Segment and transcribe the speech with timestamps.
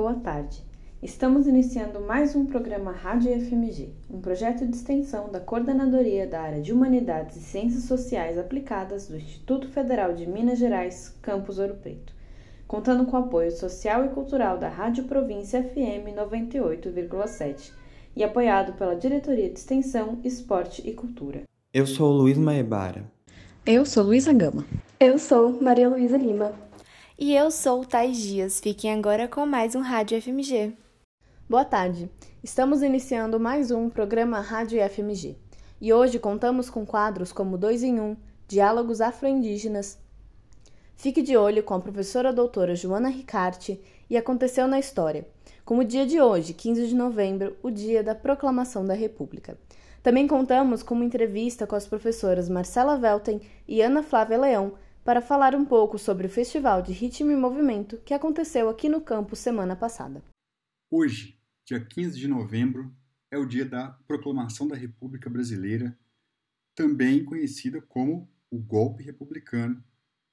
[0.00, 0.64] boa tarde.
[1.02, 6.62] Estamos iniciando mais um programa Rádio FMG, um projeto de extensão da Coordenadoria da Área
[6.62, 12.14] de Humanidades e Ciências Sociais Aplicadas do Instituto Federal de Minas Gerais, Campus Ouro Preto,
[12.66, 17.70] contando com o apoio social e cultural da Rádio Província FM 98,7
[18.16, 21.42] e apoiado pela Diretoria de Extensão, Esporte e Cultura.
[21.74, 23.04] Eu sou Luiz Maebara.
[23.66, 24.64] Eu sou Luísa Gama.
[24.98, 26.69] Eu sou Maria Luísa Lima.
[27.22, 28.60] E eu sou Tais Dias.
[28.60, 30.72] Fiquem agora com mais um Rádio FMG.
[31.46, 32.10] Boa tarde.
[32.42, 35.36] Estamos iniciando mais um programa Rádio FMG.
[35.82, 38.16] E hoje contamos com quadros como Dois em Um,
[38.48, 39.98] Diálogos Afro-Indígenas.
[40.96, 45.28] Fique de olho com a professora doutora Joana Ricarte e Aconteceu na História,
[45.62, 49.58] como o dia de hoje, 15 de novembro, o dia da Proclamação da República.
[50.02, 54.72] Também contamos com uma entrevista com as professoras Marcela Velten e Ana Flávia Leão
[55.10, 59.00] para falar um pouco sobre o Festival de Ritmo e Movimento que aconteceu aqui no
[59.00, 60.22] campo semana passada.
[60.88, 62.94] Hoje, dia 15 de novembro,
[63.28, 65.98] é o dia da Proclamação da República Brasileira,
[66.76, 69.82] também conhecida como o Golpe Republicano,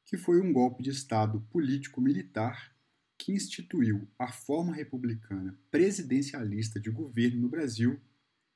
[0.05, 2.71] que foi um golpe de Estado político-militar
[3.17, 7.99] que instituiu a forma republicana presidencialista de governo no Brasil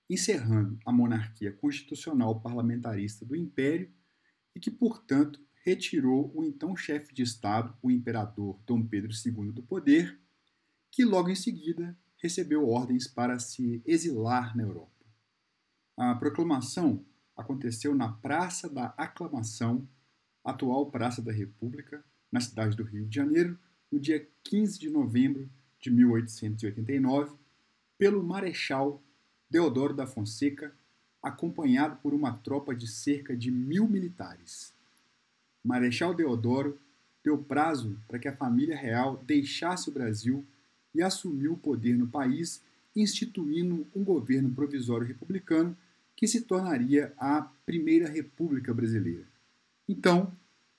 [0.08, 3.92] encerrando a monarquia constitucional parlamentarista do Império
[4.56, 9.64] e que, portanto, retirou o então chefe de Estado, o imperador Dom Pedro II, do
[9.64, 10.20] poder,
[10.90, 14.92] que logo em seguida recebeu ordens para se exilar na Europa.
[15.98, 17.04] A proclamação
[17.36, 19.88] aconteceu na Praça da Aclamação,
[20.44, 23.58] atual Praça da República, na cidade do Rio de Janeiro,
[23.92, 27.36] no dia 15 de novembro de 1889,
[27.98, 29.02] pelo Marechal
[29.50, 30.74] Deodoro da Fonseca,
[31.22, 34.74] acompanhado por uma tropa de cerca de mil militares.
[35.64, 36.78] Marechal Deodoro
[37.24, 40.46] deu prazo para que a família real deixasse o Brasil
[40.94, 42.62] e assumiu o poder no país,
[42.96, 45.78] instituindo um governo provisório republicano
[46.16, 49.26] que se tornaria a Primeira República Brasileira.
[49.88, 50.32] Então,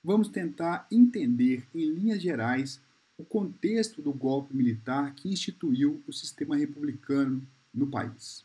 [0.02, 2.80] vamos tentar entender, em linhas gerais,
[3.16, 8.44] o contexto do golpe militar que instituiu o sistema republicano no país.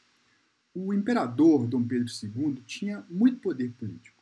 [0.74, 4.17] O imperador Dom Pedro II tinha muito poder político.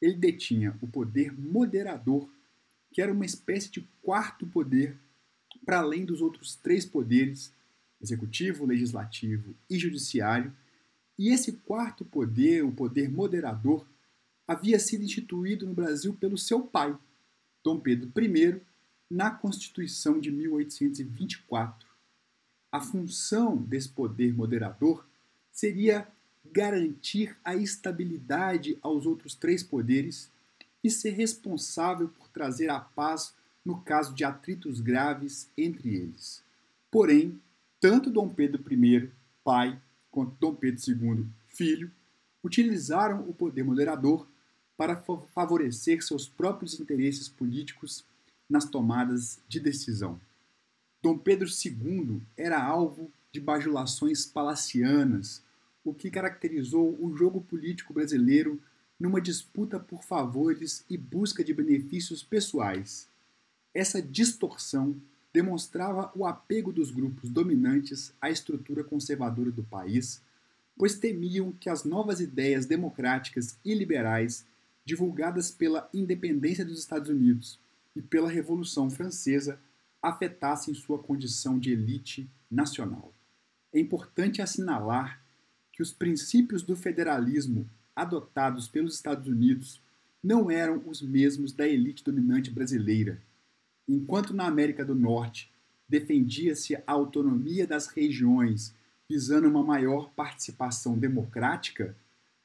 [0.00, 2.28] Ele detinha o poder moderador,
[2.92, 4.98] que era uma espécie de quarto poder
[5.64, 7.52] para além dos outros três poderes
[8.00, 10.54] executivo, legislativo e judiciário.
[11.18, 13.86] E esse quarto poder, o poder moderador,
[14.48, 16.98] havia sido instituído no Brasil pelo seu pai,
[17.62, 18.60] Dom Pedro I,
[19.10, 21.88] na Constituição de 1824.
[22.72, 25.06] A função desse poder moderador
[25.52, 26.08] seria
[26.44, 30.30] garantir a estabilidade aos outros três poderes
[30.82, 33.34] e ser responsável por trazer a paz
[33.64, 36.42] no caso de atritos graves entre eles.
[36.90, 37.40] Porém,
[37.78, 39.10] tanto Dom Pedro I,
[39.44, 39.80] pai,
[40.10, 41.90] quanto Dom Pedro II, filho,
[42.42, 44.26] utilizaram o poder moderador
[44.76, 44.96] para
[45.34, 48.04] favorecer seus próprios interesses políticos
[48.48, 50.18] nas tomadas de decisão.
[51.02, 55.42] Dom Pedro II era alvo de bajulações palacianas,
[55.84, 58.60] o que caracterizou o jogo político brasileiro
[58.98, 63.08] numa disputa por favores e busca de benefícios pessoais.
[63.72, 65.00] Essa distorção
[65.32, 70.20] demonstrava o apego dos grupos dominantes à estrutura conservadora do país,
[70.76, 74.44] pois temiam que as novas ideias democráticas e liberais
[74.84, 77.58] divulgadas pela independência dos Estados Unidos
[77.94, 79.60] e pela Revolução Francesa
[80.02, 83.14] afetassem sua condição de elite nacional.
[83.72, 85.19] É importante assinalar
[85.80, 89.80] que os princípios do federalismo adotados pelos Estados Unidos
[90.22, 93.18] não eram os mesmos da elite dominante brasileira.
[93.88, 95.50] Enquanto na América do Norte
[95.88, 98.74] defendia-se a autonomia das regiões
[99.08, 101.96] visando uma maior participação democrática,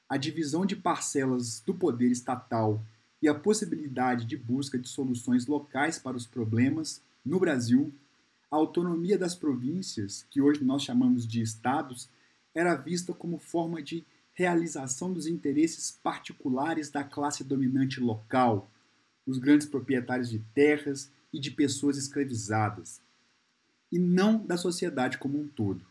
[0.08, 2.82] a divisão de parcelas do poder estatal
[3.22, 7.94] e a possibilidade de busca de soluções locais para os problemas, no Brasil
[8.50, 12.08] a autonomia das províncias, que hoje nós chamamos de estados,
[12.56, 18.72] era vista como forma de realização dos interesses particulares da classe dominante local,
[19.26, 23.02] os grandes proprietários de terras e de pessoas escravizadas,
[23.92, 25.86] e não da sociedade como um todo.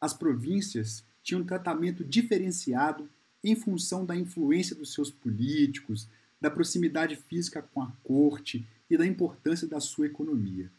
[0.00, 3.08] As províncias tinham um tratamento diferenciado
[3.44, 6.08] em função da influência dos seus políticos,
[6.40, 10.70] da proximidade física com a corte e da importância da sua economia.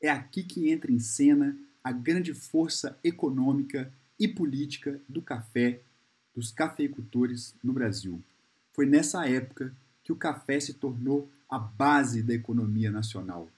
[0.00, 5.80] É aqui que entra em cena a grande força econômica e política do café,
[6.34, 8.22] dos cafeicultores no Brasil.
[8.72, 13.48] Foi nessa época que o café se tornou a base da economia nacional.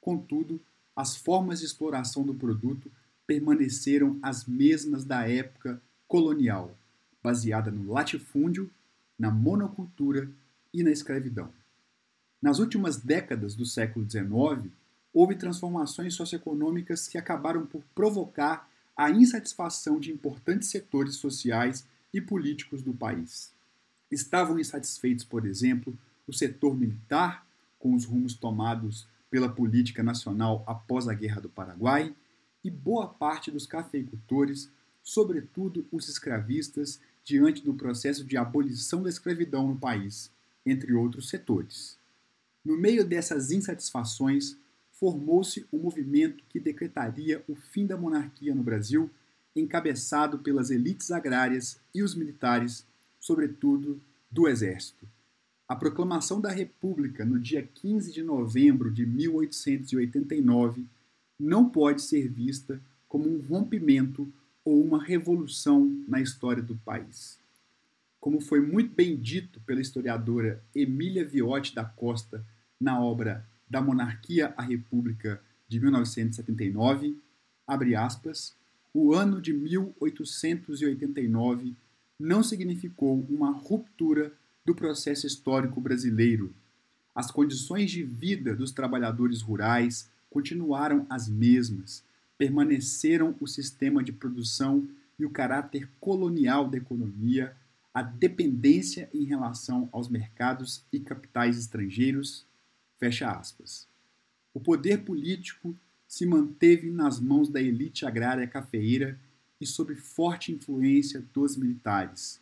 [0.00, 0.60] Contudo,
[0.94, 2.90] as formas de exploração do produto
[3.26, 6.76] permaneceram as mesmas da época colonial,
[7.22, 8.70] baseada no latifúndio,
[9.18, 10.28] na monocultura
[10.72, 11.50] e na escravidão.
[12.40, 14.72] Nas últimas décadas do século XIX,
[15.14, 22.82] houve transformações socioeconômicas que acabaram por provocar a insatisfação de importantes setores sociais e políticos
[22.82, 23.52] do país.
[24.10, 25.96] Estavam insatisfeitos, por exemplo,
[26.26, 27.46] o setor militar,
[27.78, 32.14] com os rumos tomados pela política nacional após a Guerra do Paraguai,
[32.62, 34.70] e boa parte dos cafeicultores,
[35.02, 40.30] sobretudo os escravistas, diante do processo de abolição da escravidão no país,
[40.64, 41.98] entre outros setores.
[42.64, 44.56] No meio dessas insatisfações,
[45.02, 49.10] formou-se um movimento que decretaria o fim da monarquia no Brasil,
[49.56, 52.86] encabeçado pelas elites agrárias e os militares,
[53.18, 54.00] sobretudo
[54.30, 55.04] do Exército.
[55.66, 60.86] A proclamação da República no dia 15 de novembro de 1889
[61.36, 64.32] não pode ser vista como um rompimento
[64.64, 67.40] ou uma revolução na história do país.
[68.20, 72.46] Como foi muito bem dito pela historiadora Emília Viotti da Costa
[72.78, 77.16] na obra da monarquia à república de 1979,
[77.66, 78.54] abre aspas,
[78.92, 81.74] o ano de 1889
[82.20, 84.30] não significou uma ruptura
[84.62, 86.54] do processo histórico brasileiro.
[87.14, 92.04] As condições de vida dos trabalhadores rurais continuaram as mesmas,
[92.36, 94.86] permaneceram o sistema de produção
[95.18, 97.56] e o caráter colonial da economia,
[97.94, 102.44] a dependência em relação aos mercados e capitais estrangeiros,
[103.02, 103.88] Fecha aspas.
[104.54, 105.76] O poder político
[106.06, 109.18] se manteve nas mãos da elite agrária cafeeira
[109.60, 112.40] e sob forte influência dos militares.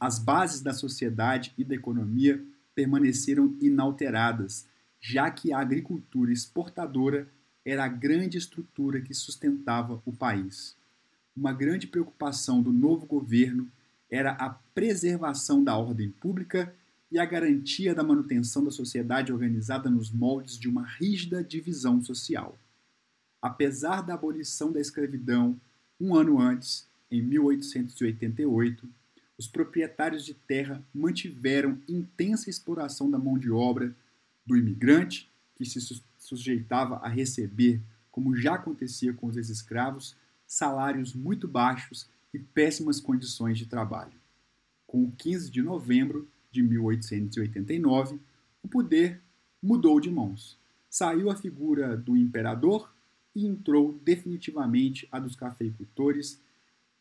[0.00, 2.42] As bases da sociedade e da economia
[2.74, 4.66] permaneceram inalteradas,
[4.98, 7.28] já que a agricultura exportadora
[7.62, 10.74] era a grande estrutura que sustentava o país.
[11.36, 13.70] Uma grande preocupação do novo governo
[14.10, 16.74] era a preservação da ordem pública
[17.12, 22.58] e a garantia da manutenção da sociedade organizada nos moldes de uma rígida divisão social.
[23.40, 25.60] Apesar da abolição da escravidão
[26.00, 28.88] um ano antes, em 1888,
[29.36, 33.94] os proprietários de terra mantiveram intensa exploração da mão de obra
[34.46, 35.80] do imigrante, que se
[36.18, 37.78] sujeitava a receber,
[38.10, 40.16] como já acontecia com os ex-escravos,
[40.46, 44.14] salários muito baixos e péssimas condições de trabalho.
[44.86, 48.20] Com o 15 de novembro, de 1889,
[48.62, 49.20] o poder
[49.62, 50.58] mudou de mãos.
[50.88, 52.92] Saiu a figura do imperador
[53.34, 56.40] e entrou definitivamente a dos cafeicultores,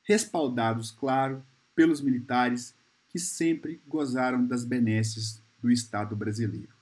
[0.03, 1.45] respaldados, claro,
[1.75, 2.73] pelos militares
[3.09, 6.73] que sempre gozaram das benesses do Estado brasileiro.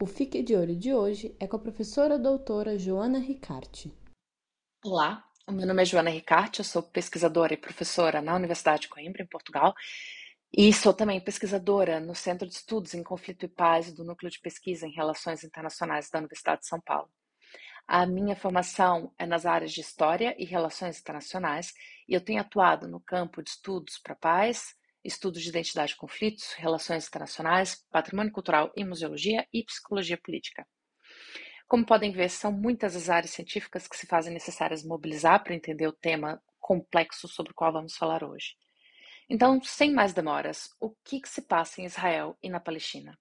[0.00, 3.92] O Fique de Olho de hoje é com a professora doutora Joana Ricarte.
[4.84, 9.22] Olá, meu nome é Joana Ricarte, eu sou pesquisadora e professora na Universidade de Coimbra,
[9.22, 9.74] em Portugal,
[10.50, 14.40] e sou também pesquisadora no Centro de Estudos em Conflito e Paz do Núcleo de
[14.40, 17.10] Pesquisa em Relações Internacionais da Universidade de São Paulo.
[17.86, 21.74] A minha formação é nas áreas de História e Relações Internacionais,
[22.08, 26.54] e eu tenho atuado no campo de estudos para paz, estudos de identidade e conflitos,
[26.54, 30.66] relações internacionais, patrimônio cultural e museologia e psicologia política.
[31.72, 35.86] Como podem ver, são muitas as áreas científicas que se fazem necessárias mobilizar para entender
[35.86, 38.56] o tema complexo sobre o qual vamos falar hoje.
[39.26, 43.18] Então, sem mais demoras, o que, que se passa em Israel e na Palestina?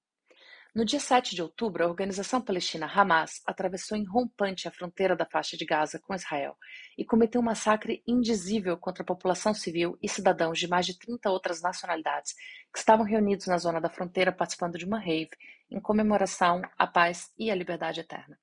[0.74, 5.26] No dia 7 de outubro, a organização palestina Hamas atravessou em rompante a fronteira da
[5.26, 6.56] faixa de Gaza com Israel
[6.98, 11.30] e cometeu um massacre indizível contra a população civil e cidadãos de mais de 30
[11.30, 12.34] outras nacionalidades
[12.72, 15.32] que estavam reunidos na zona da fronteira participando de uma rave
[15.70, 18.40] em comemoração à paz e à liberdade eterna.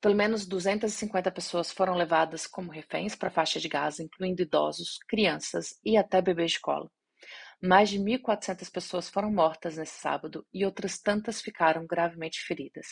[0.00, 4.98] Pelo menos 250 pessoas foram levadas como reféns para a faixa de Gaza, incluindo idosos,
[5.06, 6.90] crianças e até bebês de colo.
[7.62, 12.86] Mais de 1.400 pessoas foram mortas nesse sábado e outras tantas ficaram gravemente feridas.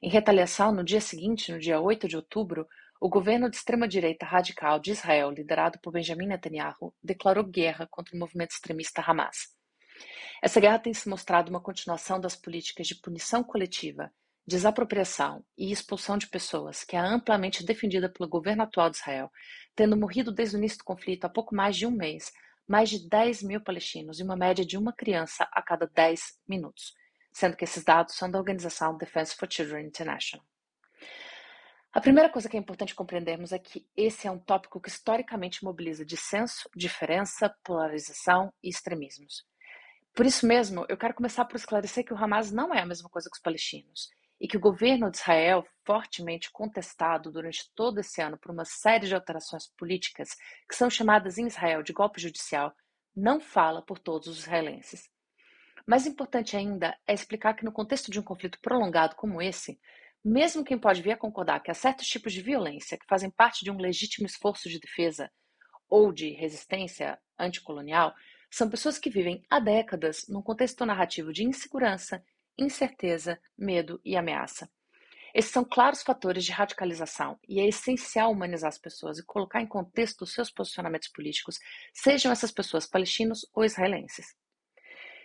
[0.00, 2.68] Em retaliação, no dia seguinte, no dia 8 de outubro,
[3.00, 8.18] o governo de extrema-direita radical de Israel, liderado por Benjamin Netanyahu, declarou guerra contra o
[8.18, 9.48] movimento extremista Hamas.
[10.40, 14.12] Essa guerra tem se mostrado uma continuação das políticas de punição coletiva,
[14.46, 19.30] desapropriação e expulsão de pessoas, que é amplamente defendida pelo governo atual de Israel,
[19.74, 22.32] tendo morrido desde o início do conflito há pouco mais de um mês
[22.66, 26.94] mais de 10 mil palestinos e uma média de uma criança a cada 10 minutos,
[27.32, 30.44] sendo que esses dados são da organização Defense for Children International.
[31.92, 35.62] A primeira coisa que é importante compreendermos é que esse é um tópico que historicamente
[35.62, 39.46] mobiliza dissenso, diferença, polarização e extremismos.
[40.14, 43.10] Por isso mesmo, eu quero começar por esclarecer que o Hamas não é a mesma
[43.10, 44.10] coisa que os palestinos
[44.42, 49.06] e que o governo de Israel, fortemente contestado durante todo esse ano por uma série
[49.06, 50.30] de alterações políticas
[50.68, 52.74] que são chamadas em Israel de golpe judicial,
[53.14, 55.08] não fala por todos os israelenses.
[55.86, 59.78] Mais importante ainda é explicar que, no contexto de um conflito prolongado como esse,
[60.24, 63.64] mesmo quem pode vir a concordar que há certos tipos de violência que fazem parte
[63.64, 65.30] de um legítimo esforço de defesa
[65.88, 68.12] ou de resistência anticolonial,
[68.50, 72.24] são pessoas que vivem há décadas num contexto narrativo de insegurança,
[72.58, 74.70] incerteza, medo e ameaça.
[75.34, 79.66] Esses são claros fatores de radicalização e é essencial humanizar as pessoas e colocar em
[79.66, 81.58] contexto os seus posicionamentos políticos,
[81.92, 84.36] sejam essas pessoas palestinos ou israelenses.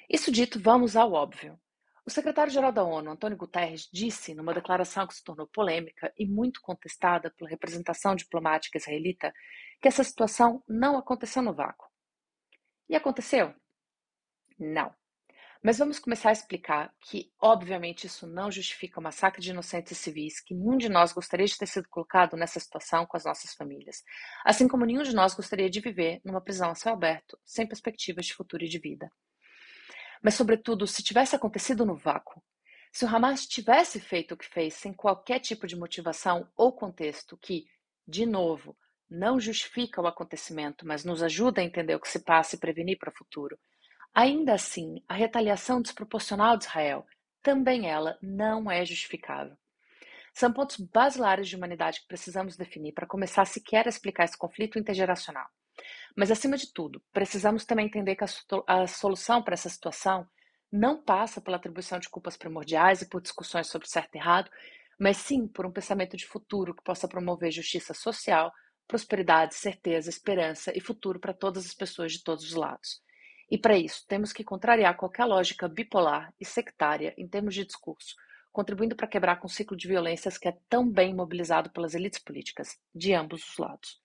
[0.10, 1.60] Isso dito, vamos ao óbvio.
[2.05, 6.62] O secretário-geral da ONU, Antônio Guterres, disse, numa declaração que se tornou polêmica e muito
[6.62, 9.34] contestada pela representação diplomática israelita,
[9.81, 11.86] que essa situação não aconteceu no vácuo.
[12.88, 13.53] E aconteceu?
[14.57, 14.96] Não.
[15.67, 20.39] Mas vamos começar a explicar que, obviamente, isso não justifica o massacre de inocentes civis,
[20.39, 24.01] que nenhum de nós gostaria de ter sido colocado nessa situação com as nossas famílias,
[24.45, 28.27] assim como nenhum de nós gostaria de viver numa prisão a céu aberto, sem perspectivas
[28.27, 29.12] de futuro e de vida.
[30.24, 32.41] Mas, sobretudo, se tivesse acontecido no vácuo,
[32.89, 37.36] se o Hamas tivesse feito o que fez sem qualquer tipo de motivação ou contexto
[37.36, 37.65] que,
[38.07, 38.74] de novo,
[39.09, 42.97] não justifica o acontecimento, mas nos ajuda a entender o que se passa e prevenir
[42.97, 43.59] para o futuro,
[44.13, 47.05] ainda assim, a retaliação desproporcional de Israel,
[47.41, 49.55] também ela, não é justificável.
[50.33, 54.77] São pontos basilares de humanidade que precisamos definir para começar sequer a explicar esse conflito
[54.77, 55.47] intergeracional.
[56.15, 58.25] Mas, acima de tudo, precisamos também entender que
[58.67, 60.27] a solução para essa situação
[60.71, 64.51] não passa pela atribuição de culpas primordiais e por discussões sobre certo e errado,
[64.99, 68.51] mas sim por um pensamento de futuro que possa promover justiça social,
[68.87, 73.01] prosperidade, certeza, esperança e futuro para todas as pessoas de todos os lados.
[73.50, 78.16] E para isso, temos que contrariar qualquer lógica bipolar e sectária em termos de discurso,
[78.51, 82.20] contribuindo para quebrar com o ciclo de violências que é tão bem mobilizado pelas elites
[82.20, 84.01] políticas, de ambos os lados.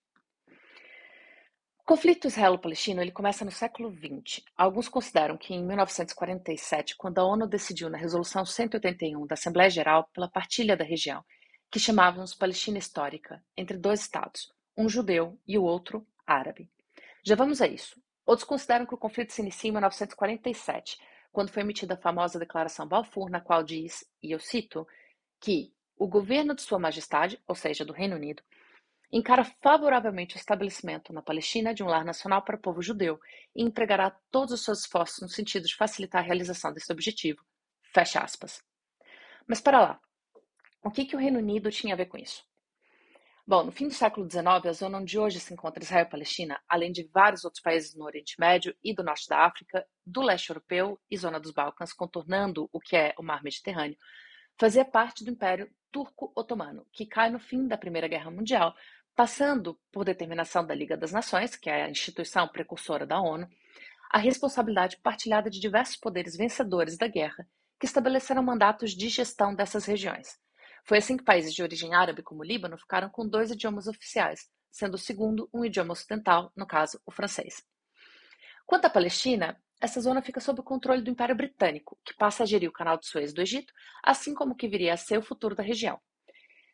[1.83, 4.41] O conflito israelo-palestino ele começa no século XX.
[4.55, 10.09] Alguns consideram que em 1947, quando a ONU decidiu na Resolução 181 da Assembleia Geral
[10.13, 11.25] pela partilha da região,
[11.69, 16.69] que chamávamos Palestina Histórica, entre dois estados, um judeu e o outro árabe.
[17.21, 18.01] Já vamos a isso.
[18.25, 20.97] Outros consideram que o conflito se inicia em 1947,
[21.31, 24.87] quando foi emitida a famosa Declaração Balfour, na qual diz, e eu cito,
[25.41, 28.41] que o governo de Sua Majestade, ou seja, do Reino Unido,
[29.11, 33.19] encara favoravelmente o estabelecimento na Palestina de um lar nacional para o povo judeu
[33.55, 37.43] e empregará todos os seus esforços no sentido de facilitar a realização desse objetivo.
[37.93, 38.63] Fecha aspas.
[39.45, 40.01] Mas para lá,
[40.83, 42.43] o que, que o Reino Unido tinha a ver com isso?
[43.45, 46.61] Bom, no fim do século XIX, a zona onde hoje se encontra Israel e Palestina,
[46.67, 50.49] além de vários outros países no Oriente Médio e do Norte da África, do leste
[50.49, 53.97] europeu e zona dos Balcãs, contornando o que é o Mar Mediterrâneo,
[54.57, 58.73] fazia parte do Império Turco-Otomano, que cai no fim da Primeira Guerra Mundial,
[59.13, 63.45] passando, por determinação da Liga das Nações, que é a instituição precursora da ONU,
[64.09, 67.45] a responsabilidade partilhada de diversos poderes vencedores da guerra,
[67.77, 70.41] que estabeleceram mandatos de gestão dessas regiões.
[70.83, 74.49] Foi assim que países de origem árabe, como o Líbano, ficaram com dois idiomas oficiais,
[74.69, 77.63] sendo o segundo um idioma ocidental, no caso, o francês.
[78.65, 82.45] Quanto à Palestina, essa zona fica sob o controle do Império Britânico, que passa a
[82.45, 85.55] gerir o Canal de Suez do Egito, assim como que viria a ser o futuro
[85.55, 85.99] da região.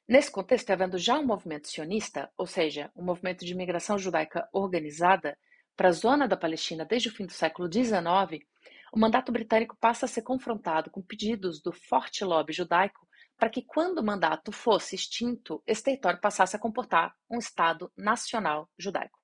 [0.08, 5.38] Nesse contexto, havendo já um movimento sionista, ou seja, um movimento de imigração judaica organizada,
[5.75, 8.44] para a zona da Palestina desde o fim do século XIX,
[8.92, 13.08] o mandato britânico passa a ser confrontado com pedidos do forte lobby judaico
[13.39, 18.69] para que, quando o mandato fosse extinto, esse território passasse a comportar um Estado nacional
[18.77, 19.17] judaico.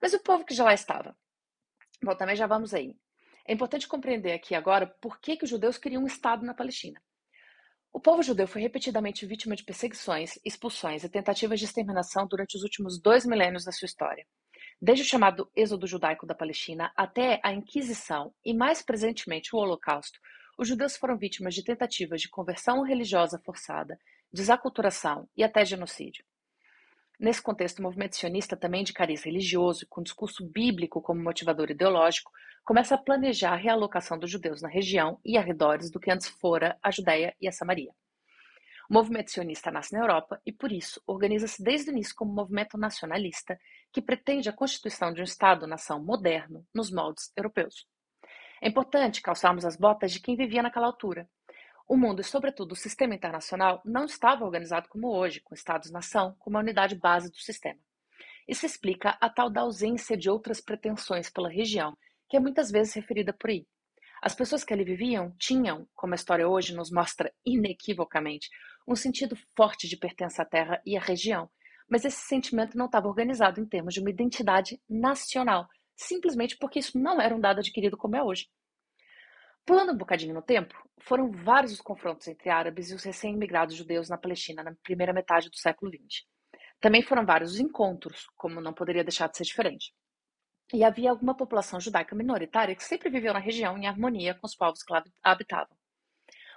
[0.00, 1.14] Mas o povo que já lá estava?
[2.02, 2.96] Bom, também já vamos aí.
[3.46, 7.00] É importante compreender aqui agora por que, que os judeus queriam um Estado na Palestina.
[7.92, 12.62] O povo judeu foi repetidamente vítima de perseguições, expulsões e tentativas de exterminação durante os
[12.62, 14.26] últimos dois milênios da sua história.
[14.80, 20.18] Desde o chamado Êxodo Judaico da Palestina até a Inquisição e, mais presentemente, o Holocausto,
[20.58, 23.96] os judeus foram vítimas de tentativas de conversão religiosa forçada,
[24.32, 26.24] desaculturação e até genocídio.
[27.18, 32.32] Nesse contexto, o movimento sionista, também de cariz religioso com discurso bíblico como motivador ideológico,
[32.64, 36.76] começa a planejar a realocação dos judeus na região e arredores do que antes fora
[36.82, 37.92] a Judéia e a Samaria.
[38.90, 42.76] O movimento sionista nasce na Europa e, por isso, organiza-se desde o início como movimento
[42.76, 43.58] nacionalista
[43.92, 47.86] que pretende a constituição de um Estado-nação moderno nos moldes europeus.
[48.60, 51.28] É importante calçarmos as botas de quem vivia naquela altura,
[51.88, 56.58] o mundo e, sobretudo, o sistema internacional não estava organizado como hoje, com Estados-nação como
[56.58, 57.80] a unidade base do sistema.
[58.46, 61.96] Isso explica a tal da ausência de outras pretensões pela região,
[62.28, 63.66] que é muitas vezes referida por aí.
[64.20, 68.50] As pessoas que ali viviam tinham, como a história hoje nos mostra inequivocamente,
[68.86, 71.48] um sentido forte de pertença à terra e à região,
[71.88, 75.66] mas esse sentimento não estava organizado em termos de uma identidade nacional,
[75.98, 78.48] simplesmente porque isso não era um dado adquirido como é hoje.
[79.66, 84.08] Pulando um bocadinho no tempo, foram vários os confrontos entre árabes e os recém-imigrados judeus
[84.08, 86.24] na Palestina na primeira metade do século XX.
[86.80, 89.92] Também foram vários os encontros, como não poderia deixar de ser diferente.
[90.72, 94.54] E havia alguma população judaica minoritária que sempre viveu na região em harmonia com os
[94.54, 95.76] povos que lá habitavam.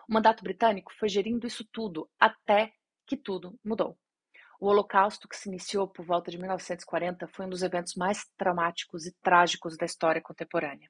[0.07, 2.73] O mandato britânico foi gerindo isso tudo até
[3.07, 3.97] que tudo mudou.
[4.61, 9.07] O Holocausto, que se iniciou por volta de 1940, foi um dos eventos mais traumáticos
[9.07, 10.87] e trágicos da história contemporânea.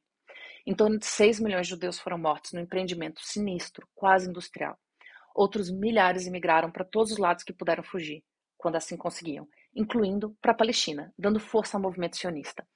[0.68, 4.78] Em torno de 6 milhões de judeus foram mortos num empreendimento sinistro, quase industrial.
[5.34, 8.22] Outros milhares imigraram para todos os lados que puderam fugir,
[8.58, 12.68] quando assim conseguiam, incluindo para a Palestina, dando força ao movimento sionista.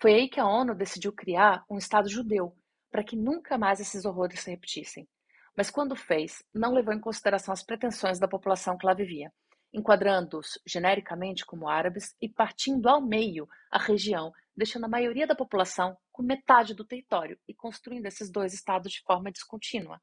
[0.00, 2.56] Foi aí que a ONU decidiu criar um Estado judeu,
[2.90, 5.06] para que nunca mais esses horrores se repetissem.
[5.54, 9.30] Mas quando fez, não levou em consideração as pretensões da população que lá vivia
[9.72, 15.96] enquadrando-os genericamente como árabes e partindo ao meio a região, deixando a maioria da população
[16.10, 20.00] com metade do território e construindo esses dois estados de forma descontínua.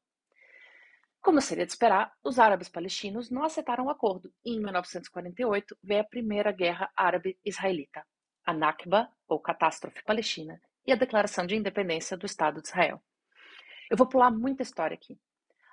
[1.20, 6.00] Como seria de esperar, os árabes palestinos não aceitaram o acordo e em 1948 veio
[6.00, 8.06] a primeira guerra árabe-israelita,
[8.44, 13.02] a Nakba, ou Catástrofe Palestina, e a declaração de independência do Estado de Israel.
[13.90, 15.18] Eu vou pular muita história aqui,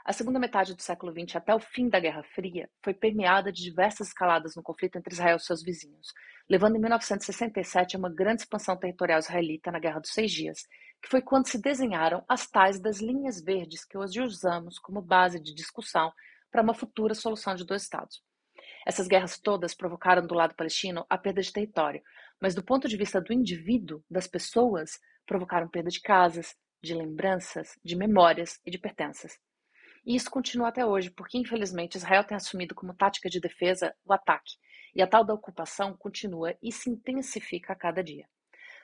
[0.06, 3.64] a segunda metade do século XX até o fim da Guerra Fria foi permeada de
[3.64, 6.08] diversas escaladas no conflito entre Israel e seus vizinhos,
[6.50, 10.68] levando em 1967 a uma grande expansão territorial israelita na Guerra dos Seis Dias,
[11.02, 15.40] que foi quando se desenharam as tais das linhas verdes que hoje usamos como base
[15.40, 16.12] de discussão
[16.52, 18.22] para uma futura solução de dois Estados.
[18.86, 22.02] Essas guerras todas provocaram do lado palestino a perda de território,
[22.42, 27.78] mas do ponto de vista do indivíduo, das pessoas, provocaram perda de casas, de lembranças,
[27.82, 29.40] de memórias e de pertenças.
[30.06, 34.14] E isso continua até hoje, porque infelizmente Israel tem assumido como tática de defesa o
[34.14, 34.58] ataque,
[34.94, 38.28] e a tal da ocupação continua e se intensifica a cada dia.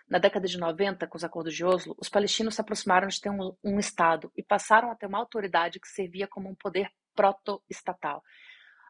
[0.10, 3.30] Na década de 90, com os acordos de Oslo, os palestinos se aproximaram de ter
[3.30, 8.24] um, um Estado e passaram a ter uma autoridade que servia como um poder proto-estatal.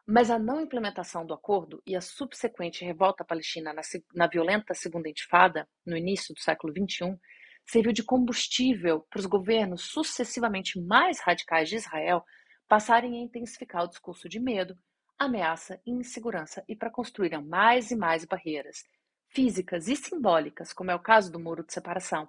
[0.06, 3.82] Mas a não implementação do acordo e a subsequente revolta palestina na,
[4.14, 7.18] na violenta Segunda Intifada, no início do século XXI,
[7.66, 12.24] serviu de combustível para os governos sucessivamente mais radicais de Israel
[12.68, 14.76] passarem a intensificar o discurso de medo,
[15.18, 18.84] ameaça e insegurança e para construírem mais e mais barreiras
[19.30, 22.28] físicas e simbólicas, como é o caso do Muro de Separação,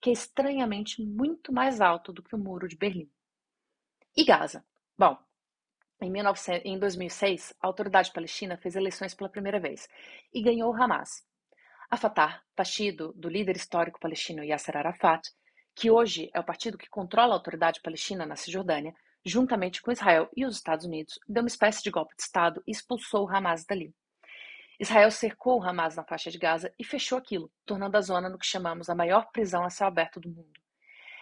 [0.00, 3.08] que é estranhamente muito mais alto do que o Muro de Berlim.
[4.16, 4.64] E Gaza?
[4.98, 5.16] Bom,
[6.00, 9.88] em, 19, em 2006, a autoridade palestina fez eleições pela primeira vez
[10.32, 11.24] e ganhou o Hamas,
[11.90, 15.28] a Fatah, partido do líder histórico palestino Yasser Arafat,
[15.74, 20.28] que hoje é o partido que controla a autoridade palestina na Cisjordânia, juntamente com Israel
[20.36, 23.64] e os Estados Unidos, deu uma espécie de golpe de Estado e expulsou o Hamas
[23.64, 23.92] dali.
[24.78, 28.38] Israel cercou o Hamas na faixa de Gaza e fechou aquilo, tornando a zona no
[28.38, 30.60] que chamamos a maior prisão a céu aberto do mundo.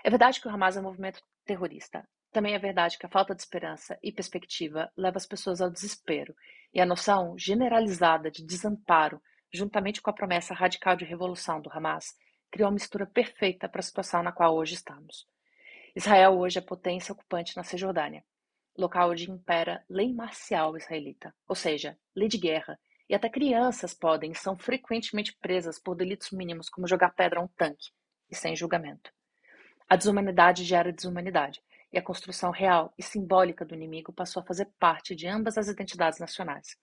[0.05, 2.07] É verdade que o Hamas é um movimento terrorista.
[2.31, 6.37] Também é verdade que a falta de esperança e perspectiva leva as pessoas ao desespero,
[6.75, 9.19] e a noção generalizada de desamparo
[9.53, 12.17] juntamente com a promessa radical de revolução do Hamas,
[12.51, 15.27] criou a mistura perfeita para a situação na qual hoje estamos.
[15.95, 18.25] Israel hoje é potência ocupante na Cisjordânia,
[18.77, 24.33] local onde impera lei marcial israelita, ou seja, lei de guerra, e até crianças podem
[24.33, 27.91] e são frequentemente presas por delitos mínimos como jogar pedra a um tanque,
[28.31, 29.11] e sem julgamento.
[29.89, 34.67] A desumanidade gera desumanidade, e a construção real e simbólica do inimigo passou a fazer
[34.79, 36.77] parte de ambas as identidades nacionais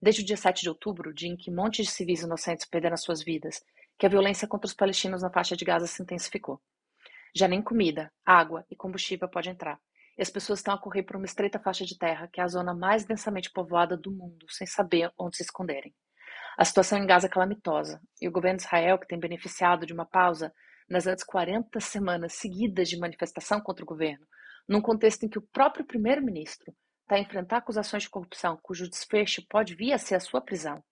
[0.00, 3.22] desde o dia 7 de outubro, dia em que montes de civis inocentes perderam suas
[3.22, 3.62] vidas,
[3.98, 6.60] que a violência contra os palestinos na faixa de Gaza se intensificou.
[7.34, 9.78] Já nem comida, água e combustível pode entrar,
[10.16, 12.48] e as pessoas estão a correr por uma estreita faixa de terra, que é a
[12.48, 15.94] zona mais densamente povoada do mundo, sem saber onde se esconderem.
[16.56, 19.92] A situação em Gaza é calamitosa, e o governo de Israel, que tem beneficiado de
[19.92, 20.52] uma pausa
[20.88, 24.26] nas antes 40 semanas seguidas de manifestação contra o governo,
[24.68, 26.74] num contexto em que o próprio primeiro-ministro
[27.10, 30.82] está a enfrentar acusações de corrupção cujo desfecho pode vir a ser a sua prisão,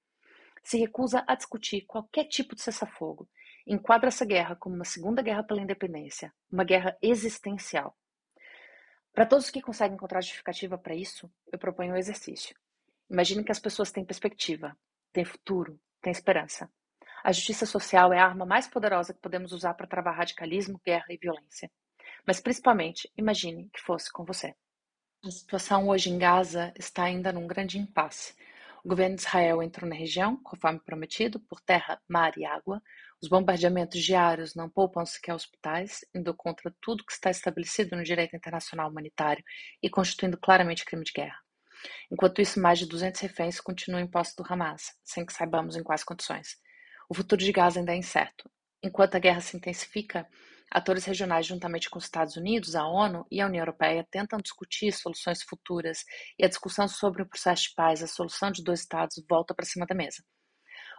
[0.65, 3.29] se recusa a discutir qualquer tipo de cessar-fogo,
[3.65, 7.97] enquadra essa guerra como uma segunda guerra pela independência, uma guerra existencial.
[9.13, 12.57] Para todos que conseguem encontrar justificativa para isso, eu proponho um exercício.
[13.09, 14.77] Imagine que as pessoas têm perspectiva,
[15.13, 16.69] têm futuro, têm esperança.
[17.23, 21.07] A justiça social é a arma mais poderosa que podemos usar para travar radicalismo, guerra
[21.11, 21.71] e violência.
[22.27, 24.55] Mas principalmente, imagine que fosse com você.
[25.25, 28.35] A situação hoje em Gaza está ainda num grande impasse.
[28.85, 32.81] O governo de Israel entrou na região, conforme prometido, por terra, mar e água.
[33.21, 38.37] Os bombardeamentos diários não poupam sequer hospitais, indo contra tudo que está estabelecido no direito
[38.37, 39.43] internacional humanitário
[39.83, 41.39] e constituindo claramente crime de guerra.
[42.13, 45.83] Enquanto isso, mais de 200 reféns continuam em posse do Hamas, sem que saibamos em
[45.83, 46.57] quais condições.
[47.09, 48.49] O futuro de Gaza ainda é incerto.
[48.85, 50.29] Enquanto a guerra se intensifica,
[50.71, 54.93] atores regionais, juntamente com os Estados Unidos, a ONU e a União Europeia, tentam discutir
[54.93, 56.05] soluções futuras
[56.39, 59.67] e a discussão sobre o processo de paz, a solução de dois Estados, volta para
[59.67, 60.23] cima da mesa.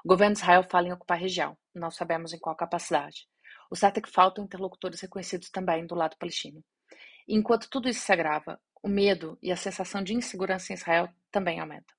[0.04, 3.28] O governo de Israel fala em ocupar a região, não sabemos em qual capacidade.
[3.70, 6.64] O certo é que faltam interlocutores reconhecidos também do lado palestino.
[7.28, 11.10] E enquanto tudo isso se agrava, o medo e a sensação de insegurança em Israel
[11.32, 11.96] também aumentam.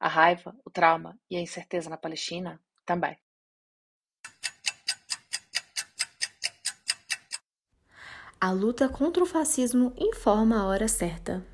[0.00, 3.16] A raiva, o trauma e a incerteza na Palestina também.
[8.44, 11.46] A luta contra o fascismo informa a hora certa.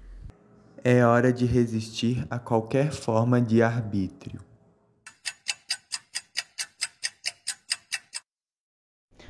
[0.83, 4.41] É hora de resistir a qualquer forma de arbítrio.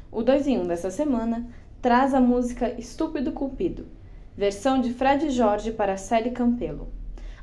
[0.08, 3.88] O 2 em 1 um dessa semana traz a música Estúpido Cupido,
[4.36, 6.92] versão de Fred Jorge para Célie Campelo.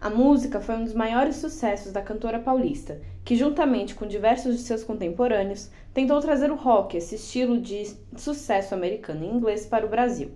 [0.06, 4.62] A música foi um dos maiores sucessos da cantora paulista, que, juntamente com diversos de
[4.62, 9.90] seus contemporâneos, tentou trazer o rock, esse estilo de sucesso americano em inglês, para o
[9.90, 10.30] Brasil.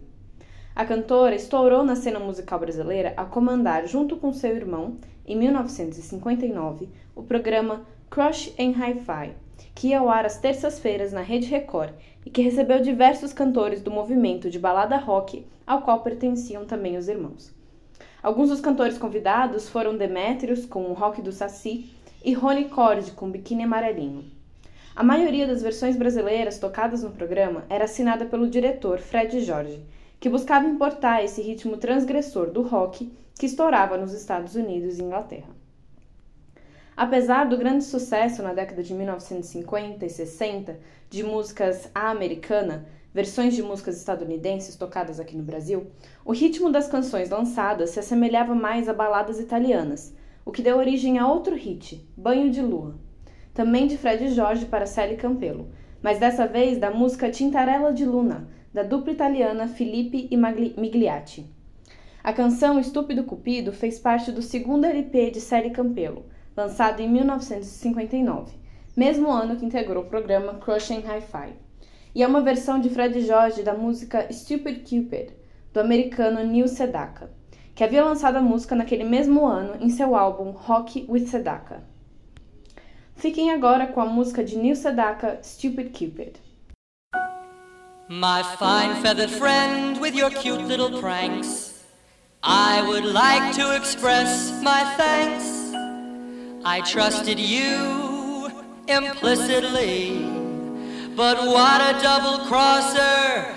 [0.75, 6.89] A cantora estourou na cena musical brasileira a comandar, junto com seu irmão, em 1959,
[7.15, 9.35] o programa Crush em Hi-Fi,
[9.75, 11.93] que ia ao ar às terças-feiras na Rede Record
[12.25, 17.07] e que recebeu diversos cantores do movimento de balada rock ao qual pertenciam também os
[17.07, 17.58] irmãos.
[18.21, 21.89] Alguns dos cantores convidados foram Demetrius, com o Rock do Saci,
[22.23, 24.25] e Rony Cord, com Biquíni Amarelinho.
[24.93, 29.81] A maioria das versões brasileiras tocadas no programa era assinada pelo diretor Fred Jorge,
[30.19, 35.55] que buscava importar esse ritmo transgressor do rock que estourava nos Estados Unidos e Inglaterra.
[36.97, 40.77] Apesar do grande sucesso na década de 1950 e 60
[41.09, 45.87] de músicas à americana, versões de músicas estadunidenses tocadas aqui no Brasil,
[46.23, 51.17] o ritmo das canções lançadas se assemelhava mais a baladas italianas, o que deu origem
[51.17, 52.95] a outro hit, Banho de Lua,
[53.53, 55.69] também de Fred Jorge para Célie Campelo,
[56.01, 61.49] mas dessa vez da música Tintarella de Luna, da dupla italiana Filippi e Migliati.
[62.23, 68.53] A canção Estúpido Cupido fez parte do segundo LP de Célie Campelo, lançado em 1959,
[68.95, 71.68] mesmo ano que integrou o programa Crushing Hi-Fi
[72.19, 75.29] e é uma versão de Fred Jorge da música Stupid Cupid,
[75.71, 77.31] do americano Neil Sedaka,
[77.73, 81.81] que havia lançado a música naquele mesmo ano em seu álbum Rock with Sedaka.
[83.15, 86.33] Fiquem agora com a música de Neil Sedaka, Stupid Cupid.
[88.09, 91.85] My fine feathered friend with your cute little pranks,
[92.43, 95.71] I would like to express my thanks.
[96.65, 98.51] I trusted you
[98.89, 100.38] implicitly.
[101.19, 103.53] But what a double crosser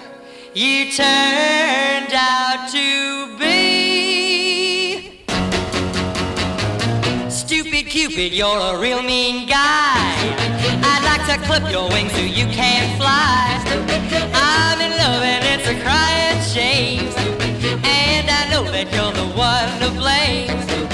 [0.52, 5.22] you turned out to be.
[7.30, 9.94] Stupid Cupid, you're a real mean guy.
[10.82, 13.62] I'd like to clip your wings so you can't fly.
[14.34, 17.12] I'm in love and it's a crying shame.
[17.84, 20.91] And I know that you're the one to blame.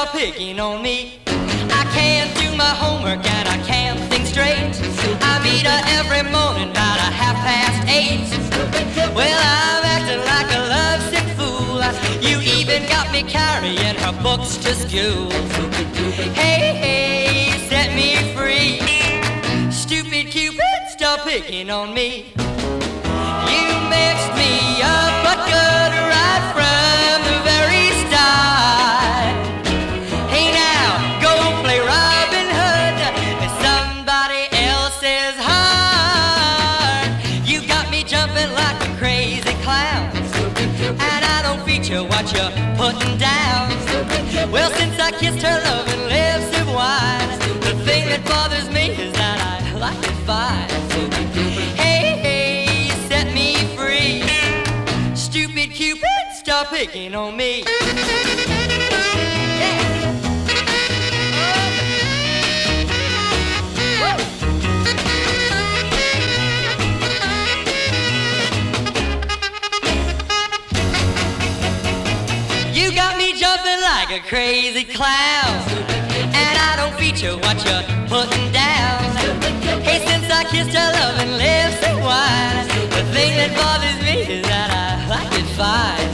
[0.00, 4.72] Stop picking on me I can't do my homework and I can't think straight.
[5.20, 8.24] I meet her every morning about a half past eight.
[9.14, 11.82] Well, I'm acting like a lovesick fool.
[12.26, 15.30] You even got me carrying her books to school.
[16.32, 18.80] Hey, hey, set me free.
[19.70, 22.32] Stupid Cupid, stop picking on me.
[42.32, 43.70] You're putting down.
[44.50, 49.12] Well, since I kissed her loving lips of wine, the thing that bothers me is
[49.14, 50.68] that I like it fine.
[51.76, 54.22] Hey, hey, set me free.
[55.14, 57.64] Stupid Cupid, stop picking on me.
[74.30, 75.58] crazy clown,
[76.38, 79.02] And I don't feature what you're putting down.
[79.82, 84.46] Hey, since I kissed her loving lips so wide, the thing that bothers me is
[84.46, 86.10] that I like it fine.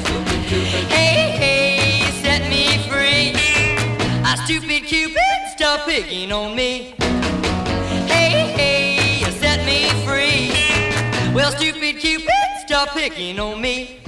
[0.88, 3.34] Hey, hey, set me free.
[4.24, 5.18] Ah, stupid Cupid,
[5.54, 6.94] stop picking on me.
[8.08, 10.54] Hey, hey, set me free.
[11.34, 12.30] Well, stupid Cupid,
[12.64, 14.00] stop picking on me.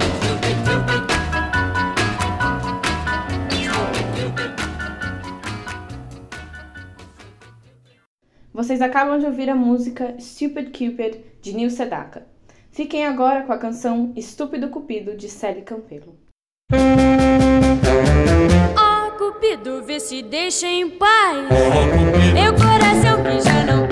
[8.53, 12.25] Vocês acabam de ouvir a música Stupid Cupid de Neil Sedaka.
[12.71, 16.17] Fiquem agora com a canção Estúpido Cupido de Sally Campelo.
[18.75, 21.47] Ó Cupido, vê se deixa em paz.
[22.33, 23.87] Meu coração que já não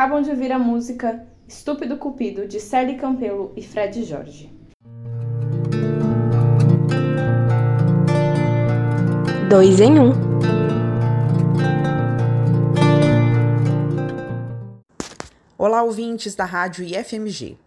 [0.00, 4.50] acabam de ouvir a música Estúpido Cupido de Sally Campelo e Fred Jorge.
[9.50, 10.12] Dois em um.
[15.58, 17.58] Olá, ouvintes da Rádio IFMG.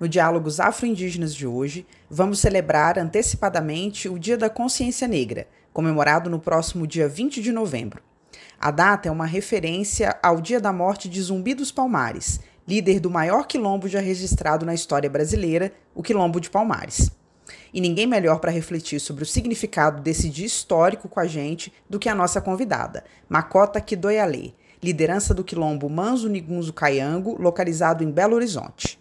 [0.00, 6.40] No Diálogos Afro-Indígenas de hoje, vamos celebrar antecipadamente o Dia da Consciência Negra, comemorado no
[6.40, 8.00] próximo dia 20 de novembro.
[8.60, 13.10] A data é uma referência ao dia da morte de Zumbi dos Palmares, líder do
[13.10, 17.10] maior quilombo já registrado na história brasileira, o Quilombo de Palmares.
[17.72, 21.98] E ninguém melhor para refletir sobre o significado desse dia histórico com a gente do
[21.98, 28.36] que a nossa convidada, Macota Kidoyalê, liderança do quilombo Manzo Nigunzo Caiango, localizado em Belo
[28.36, 28.98] Horizonte.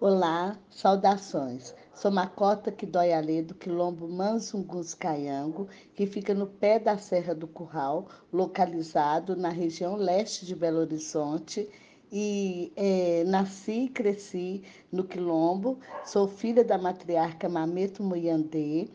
[0.00, 1.74] Olá, saudações.
[2.02, 8.08] Sou Macota Kidoyalê do quilombo Manzungus Caiango, que fica no pé da Serra do Curral,
[8.32, 11.68] localizado na região leste de Belo Horizonte.
[12.10, 15.78] E eh, nasci e cresci no quilombo.
[16.04, 18.88] Sou filha da matriarca Mameto Muyandê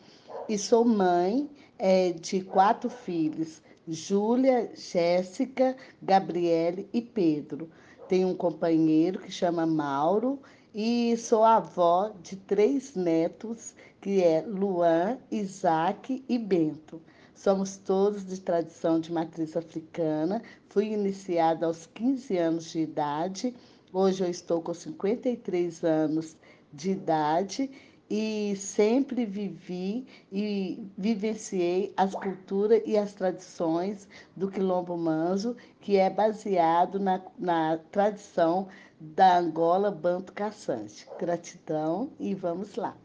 [0.50, 7.70] e sou mãe eh, de quatro filhos: Júlia, Jéssica, Gabriele e Pedro.
[8.10, 10.42] Tenho um companheiro que chama Mauro
[10.80, 17.02] e sou avó de três netos, que é Luan, Isaac e Bento.
[17.34, 20.40] Somos todos de tradição de matriz africana.
[20.70, 23.56] Fui iniciada aos 15 anos de idade.
[23.92, 26.38] Hoje eu estou com 53 anos
[26.72, 27.72] de idade
[28.10, 36.10] e sempre vivi e vivenciei as culturas e as tradições do Quilombo Manzo, que é
[36.10, 38.68] baseado na, na tradição
[39.00, 41.08] da Angola Banto Caçante.
[41.20, 42.96] Gratidão e vamos lá.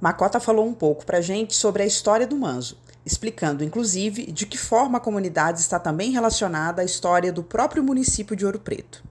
[0.00, 2.76] Macota falou um pouco para a gente sobre a história do Manzo,
[3.06, 8.34] explicando inclusive de que forma a comunidade está também relacionada à história do próprio município
[8.34, 9.04] de Ouro Preto.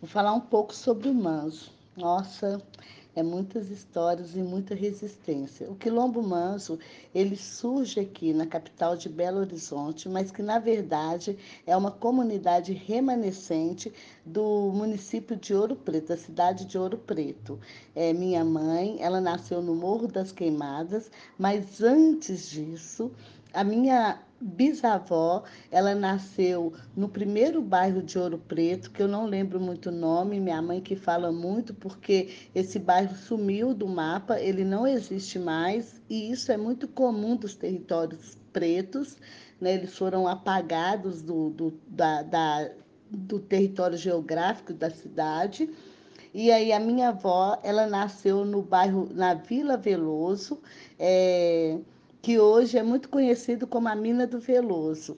[0.00, 1.72] Vou falar um pouco sobre o Manzo.
[1.96, 2.60] Nossa,
[3.20, 5.70] é muitas histórias e muita resistência.
[5.70, 6.78] O Quilombo Manso,
[7.14, 12.72] ele surge aqui na capital de Belo Horizonte, mas que na verdade é uma comunidade
[12.72, 13.92] remanescente
[14.24, 17.60] do município de Ouro Preto, da cidade de Ouro Preto.
[17.94, 23.10] É minha mãe, ela nasceu no Morro das Queimadas, mas antes disso,
[23.52, 29.60] a minha bisavó, ela nasceu no primeiro bairro de Ouro Preto, que eu não lembro
[29.60, 34.64] muito o nome, minha mãe que fala muito, porque esse bairro sumiu do mapa, ele
[34.64, 39.18] não existe mais, e isso é muito comum dos territórios pretos,
[39.60, 39.74] né?
[39.74, 42.70] eles foram apagados do, do, da, da,
[43.10, 45.68] do território geográfico da cidade.
[46.32, 50.60] E aí a minha avó, ela nasceu no bairro, na Vila Veloso,
[50.98, 51.76] é,
[52.22, 55.16] que hoje é muito conhecido como a Mina do Veloso.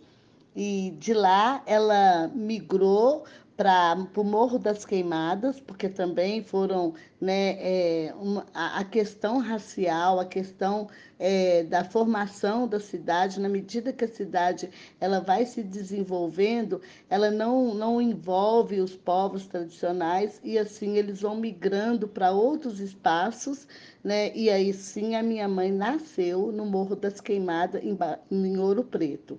[0.55, 3.25] E de lá ela migrou
[3.57, 10.25] para o Morro das Queimadas, porque também foram né, é, uma, a, questão racial, a
[10.25, 10.89] questão
[11.19, 17.31] é, da formação da cidade, na medida que a cidade ela vai se desenvolvendo, ela
[17.31, 23.69] não, não envolve os povos tradicionais e assim eles vão migrando para outros espaços,
[24.03, 24.35] né?
[24.35, 27.97] E aí sim a minha mãe nasceu no Morro das Queimadas, em,
[28.31, 29.39] em Ouro Preto.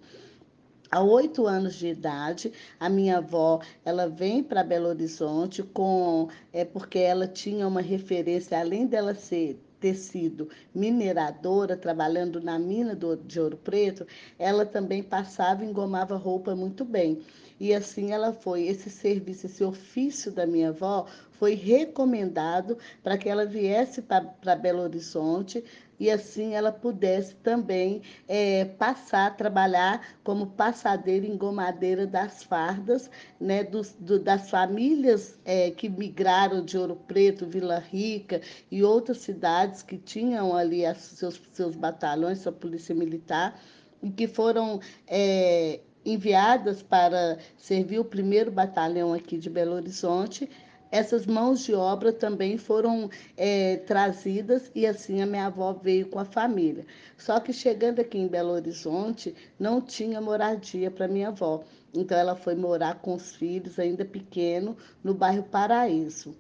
[0.94, 6.64] Há oito anos de idade, a minha avó ela vem para Belo Horizonte com é
[6.64, 13.18] porque ela tinha uma referência, além dela ser ter sido mineradora, trabalhando na mina do,
[13.18, 14.06] de Ouro Preto,
[14.38, 17.22] ela também passava e engomava roupa muito bem.
[17.60, 18.64] E assim ela foi.
[18.68, 24.84] Esse serviço, esse ofício da minha avó foi recomendado para que ela viesse para Belo
[24.84, 25.64] Horizonte
[26.00, 33.94] e assim ela pudesse também é, passar, trabalhar como passadeira engomadeira das fardas, né, dos,
[33.94, 39.98] do, das famílias é, que migraram de Ouro Preto, Vila Rica e outras cidades que
[39.98, 43.60] tinham ali as, seus, seus batalhões, sua polícia militar,
[44.02, 50.50] e que foram é, enviadas para servir o primeiro batalhão aqui de Belo Horizonte
[50.94, 56.20] essas mãos de obra também foram é, trazidas e assim a minha avó veio com
[56.20, 56.86] a família.
[57.18, 61.64] Só que chegando aqui em Belo Horizonte, não tinha moradia para minha avó.
[61.96, 66.38] Então ela foi morar com os filhos, ainda pequeno, no bairro Paraíso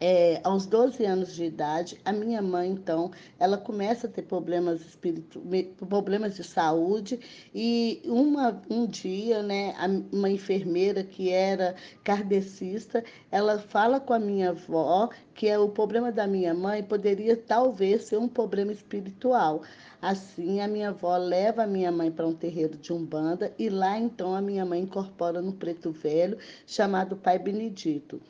[0.00, 4.80] é, aos 12 anos de idade, a minha mãe, então, ela começa a ter problemas,
[4.80, 5.42] espiritu...
[5.88, 7.20] problemas de saúde
[7.54, 9.74] e uma, um dia, né,
[10.10, 15.10] uma enfermeira que era kardecista, ela fala com a minha avó
[15.40, 19.62] que é o problema da minha mãe poderia talvez ser um problema espiritual.
[20.02, 23.98] Assim, a minha avó leva a minha mãe para um terreiro de Umbanda e lá,
[23.98, 26.36] então, a minha mãe incorpora no preto velho,
[26.66, 28.20] chamado Pai Benedito.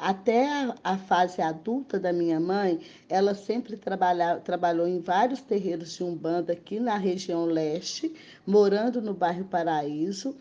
[0.00, 6.02] Até a, fase adulta da minha mãe, ela sempre trabalha, trabalhou em vários terreiros de
[6.02, 8.10] Umbanda aqui na região leste,
[8.46, 10.34] morando no bairro Paraíso.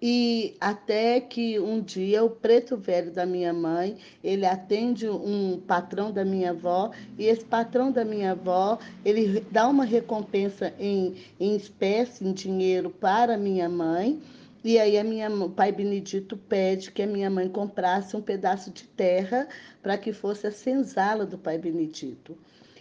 [0.00, 6.12] E até que um dia o preto velho da minha mãe, ele atende um patrão
[6.12, 11.56] da minha avó, e esse patrão da minha avó, ele dá uma recompensa em, em
[11.56, 14.22] espécie, em dinheiro para minha mãe,
[14.62, 18.70] e aí a minha, o pai Benedito pede que a minha mãe comprasse um pedaço
[18.70, 19.48] de terra
[19.82, 22.36] para que fosse a senzala do pai Benedito.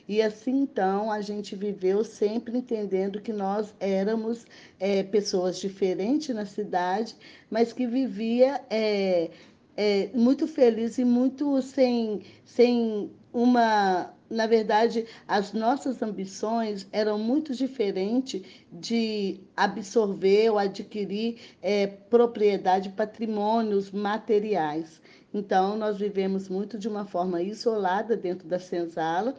[0.08, 4.46] E assim então a gente viveu sempre entendendo que nós éramos
[4.80, 7.16] é, pessoas diferentes na cidade,
[7.50, 9.30] mas que vivia é,
[9.78, 17.56] é, muito feliz e muito sem, sem uma na verdade, as nossas ambições eram muito
[17.56, 25.02] diferentes de absorver ou adquirir é, propriedade, patrimônios materiais.
[25.34, 29.36] Então, nós vivemos muito de uma forma isolada dentro da senzala,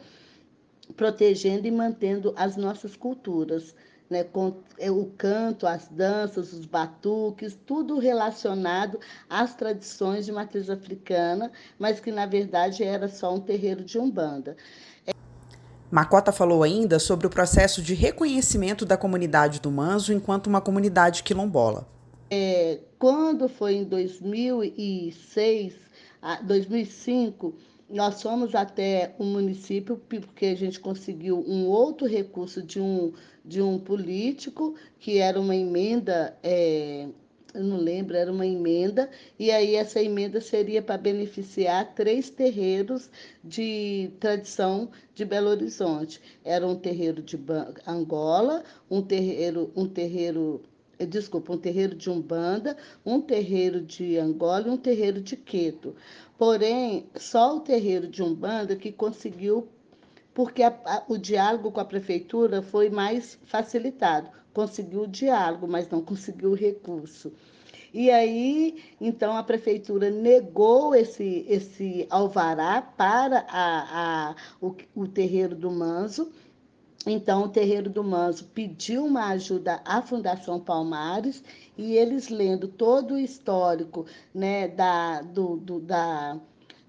[0.95, 3.73] protegendo e mantendo as nossas culturas.
[4.11, 10.69] Né, com é, o canto, as danças, os batuques, tudo relacionado às tradições de matriz
[10.69, 14.57] africana, mas que na verdade era só um terreiro de umbanda.
[15.89, 21.23] Macota falou ainda sobre o processo de reconhecimento da comunidade do Manso enquanto uma comunidade
[21.23, 21.87] quilombola.
[22.29, 25.73] É, quando foi em 2006,
[26.43, 27.55] 2005,
[27.89, 33.11] nós fomos até o município porque a gente conseguiu um outro recurso de um,
[33.43, 37.07] de um político, que era uma emenda, é,
[37.53, 43.09] eu não lembro, era uma emenda, e aí essa emenda seria para beneficiar três terreiros
[43.43, 46.21] de tradição de Belo Horizonte.
[46.43, 47.37] Era um terreiro de
[47.85, 50.61] Angola, um terreiro, um terreiro
[51.05, 55.95] desculpa, um terreiro de Umbanda, um terreiro de Angola e um terreiro de Queto.
[56.37, 59.67] Porém, só o terreiro de Umbanda que conseguiu,
[60.33, 64.29] porque a, a, o diálogo com a prefeitura foi mais facilitado.
[64.53, 67.31] Conseguiu o diálogo, mas não conseguiu o recurso.
[67.93, 75.55] E aí, então, a prefeitura negou esse, esse alvará para a, a, o, o terreiro
[75.55, 76.31] do Manso,
[77.05, 81.43] Então, o Terreiro do Manso pediu uma ajuda à Fundação Palmares
[81.77, 86.39] e eles lendo todo o histórico né, da, do, do, da,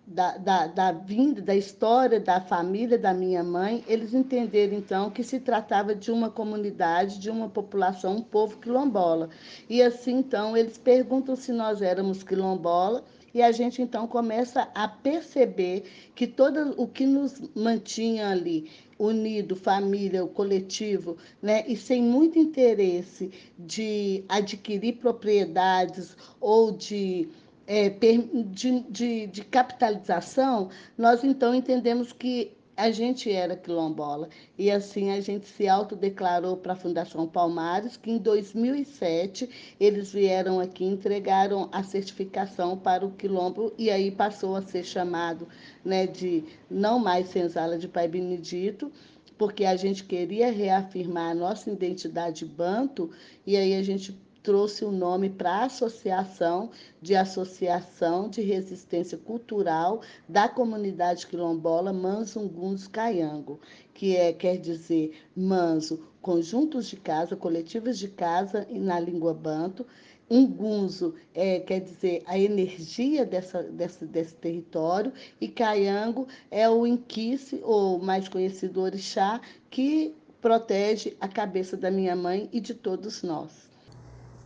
[0.06, 5.22] da, da, da vinda, da história da família da minha mãe, eles entenderam então que
[5.22, 9.30] se tratava de uma comunidade, de uma população, um povo quilombola.
[9.68, 14.86] E assim então eles perguntam se nós éramos quilombola e a gente então começa a
[14.86, 15.84] perceber
[16.14, 22.38] que todo o que nos mantinha ali unido, família, o coletivo, né, e sem muito
[22.38, 27.28] interesse de adquirir propriedades ou de
[27.66, 34.28] é, de, de, de capitalização, nós então entendemos que a gente era quilombola.
[34.58, 40.58] E assim a gente se autodeclarou para a Fundação Palmares, que em 2007 eles vieram
[40.58, 45.46] aqui, entregaram a certificação para o quilombo e aí passou a ser chamado
[45.84, 48.90] né, de não mais senzala de Pai Benedito,
[49.36, 53.10] porque a gente queria reafirmar a nossa identidade banto
[53.46, 56.70] e aí a gente trouxe o nome para a Associação
[57.00, 63.60] de Associação de Resistência Cultural da Comunidade Quilombola Manzunguns Caiango,
[63.94, 69.86] que é, quer dizer manso, conjuntos de casa, coletivos de casa na língua banto,
[70.30, 77.60] Ungunzo é, quer dizer a energia dessa, dessa, desse território, e Caiango é o inquice,
[77.62, 83.71] ou mais conhecido orixá, que protege a cabeça da minha mãe e de todos nós.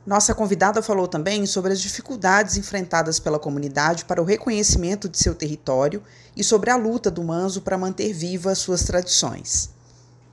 [0.07, 5.35] Nossa convidada falou também sobre as dificuldades enfrentadas pela comunidade para o reconhecimento de seu
[5.35, 6.01] território
[6.37, 9.71] e sobre a luta do Manzo para manter vivas suas tradições.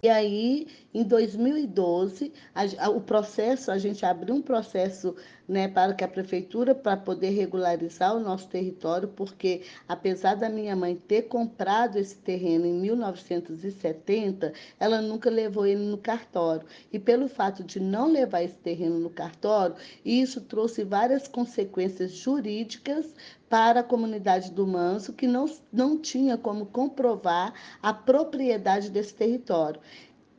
[0.04, 5.16] E aí, em 2012, a, a, o processo, a gente abriu um processo
[5.48, 10.76] né, para que a prefeitura, para poder regularizar o nosso território, porque apesar da minha
[10.76, 16.66] mãe ter comprado esse terreno em 1970, ela nunca levou ele no cartório.
[16.92, 19.76] E pelo fato de não levar esse terreno no cartório,
[20.06, 23.14] isso trouxe várias consequências jurídicas
[23.50, 29.80] para a comunidade do Manso, que não, não tinha como comprovar a propriedade desse território.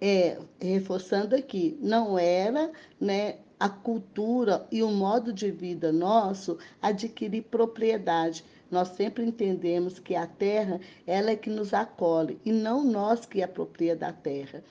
[0.07, 7.45] É, reforçando aqui, não era né, a cultura e o modo de vida nosso adquirir
[7.45, 8.45] propriedade.
[8.71, 13.43] Nós sempre entendemos que a terra ela é que nos acolhe e não nós que
[13.43, 14.63] apropria da terra.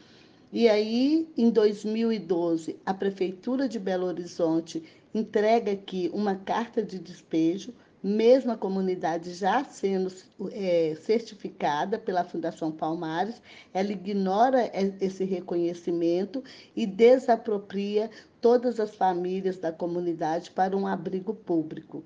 [0.52, 4.84] E aí, em 2012, a Prefeitura de Belo Horizonte
[5.16, 7.74] entrega aqui uma carta de despejo
[8.04, 10.14] mesmo a comunidade já sendo
[10.52, 13.42] é, certificada pela Fundação Palmares,
[13.74, 16.44] ela ignora esse reconhecimento
[16.76, 18.10] e desapropria
[18.42, 22.04] todas as famílias da comunidade para um abrigo público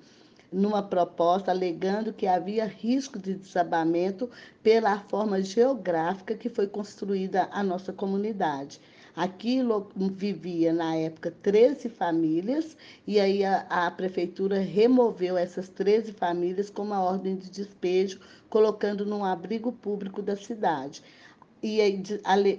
[0.51, 4.29] numa proposta alegando que havia risco de desabamento
[4.63, 8.79] pela forma geográfica que foi construída a nossa comunidade.
[9.18, 9.61] Aqui
[10.11, 16.84] vivia, na época, 13 famílias, e aí a, a, prefeitura removeu essas 13 famílias com
[16.84, 21.01] uma ordem de despejo, colocando num abrigo público da cidade.
[21.63, 21.99] E aí,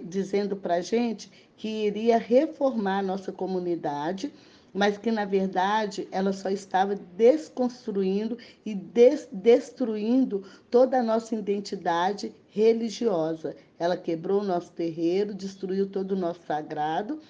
[0.03, 4.33] dizendo para a gente que iria reformar a nossa comunidade
[4.73, 12.33] mas que na verdade ela só estava desconstruindo e des destruindo toda a nossa identidade
[12.49, 13.57] religiosa.
[13.79, 17.21] Ela quebrou o nosso terreiro, destruiu todo o nosso sagrado.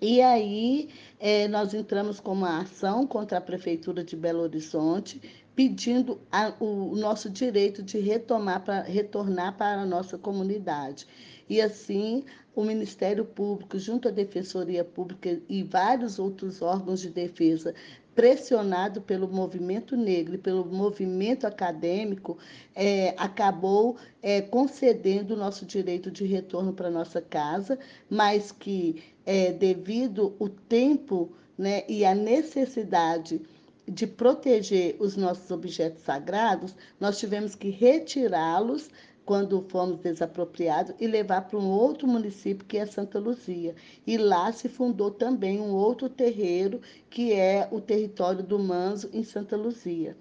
[0.00, 5.20] E aí é, nós entramos com uma ação contra a Prefeitura de Belo Horizonte,
[5.54, 11.06] pedindo a, o, nosso direito de retomar pra, retornar para a nossa comunidade.
[11.48, 12.24] E assim,
[12.56, 17.74] o Ministério Público, junto à Defensoria Pública e vários outros órgãos de defesa,
[18.14, 22.38] pressionado pelo movimento negro e pelo movimento acadêmico,
[22.74, 27.78] é, acabou é, concedendo o nosso direito de retorno para nossa casa,
[28.08, 33.42] mas que, é, devido o tempo né, e a necessidade
[33.86, 38.90] de proteger os nossos objetos sagrados, nós tivemos que retirá-los
[39.26, 43.74] quando fomos desapropriados e levar para um outro município que é Santa Luzia.
[44.06, 49.24] E lá se fundou também um outro terreiro, que é o território do Manso, em
[49.24, 50.16] Santa Luzia.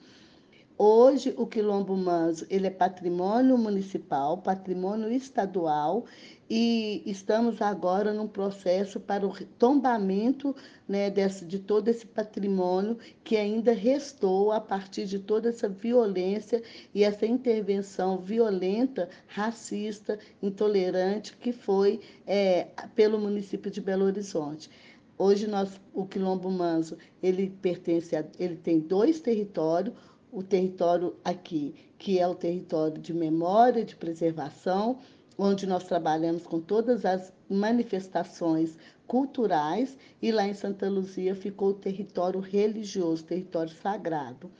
[0.78, 6.04] Hoje, o Quilombo Manso ele é patrimônio municipal, patrimônio estadual,
[6.50, 10.54] e estamos agora num processo para o tombamento
[10.86, 16.62] né, desse, de todo esse patrimônio que ainda restou a partir de toda essa violência
[16.94, 24.70] e essa intervenção violenta, racista, intolerante que foi é, pelo município de Belo Horizonte.
[25.18, 29.96] Hoje nós, o Quilombo Manso, ele pertence a, ele tem dois territórios,
[30.36, 35.00] o território aqui, que é o território de memória, de preservação,
[35.38, 38.78] onde nós trabalhamos com todas as manifestações
[39.08, 44.52] culturais, e lá em Santa Luzia ficou o território religioso, território sagrado.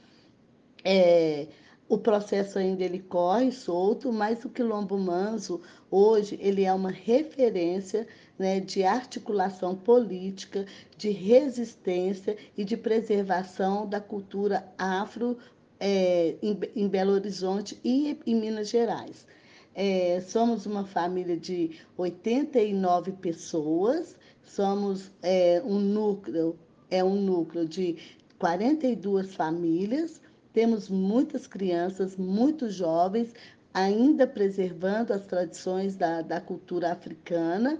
[0.82, 1.46] É,
[1.88, 5.60] o processo ainda ele corre solto, mas o Quilombo Manso,
[5.90, 8.08] hoje, ele é uma referência
[8.38, 10.64] né, de articulação política,
[10.96, 15.36] de resistência e de preservação da cultura afro
[15.78, 19.26] é, em, em, Belo Horizonte e em Minas Gerais.
[19.74, 26.58] É, somos uma família de 89 pessoas, somos é, um núcleo,
[26.90, 27.96] é um núcleo de
[28.38, 30.20] 42 famílias,
[30.52, 33.34] temos muitas crianças, muitos jovens,
[33.74, 37.78] ainda preservando as tradições da, da cultura africana,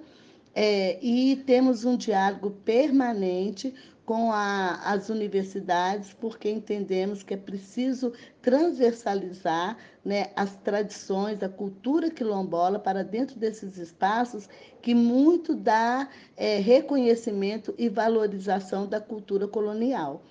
[0.58, 3.74] é, e temos um diálogo permanente
[4.06, 12.08] com a, as universidades, porque entendemos que é preciso transversalizar né, as tradições, a cultura
[12.08, 14.48] quilombola para dentro desses espaços
[14.80, 20.22] que muito dá é, reconhecimento e valorização da cultura colonial.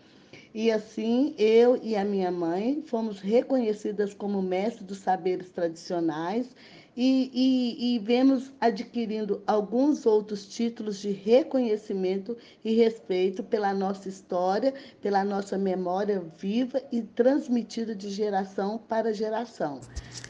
[0.55, 6.49] E assim, eu e a minha mãe fomos reconhecidas como mestres dos saberes tradicionais
[6.95, 14.73] e, e, e vemos adquirindo alguns outros títulos de reconhecimento e respeito pela nossa história,
[15.01, 19.81] pela nossa memória viva e transmitida de geração para geração.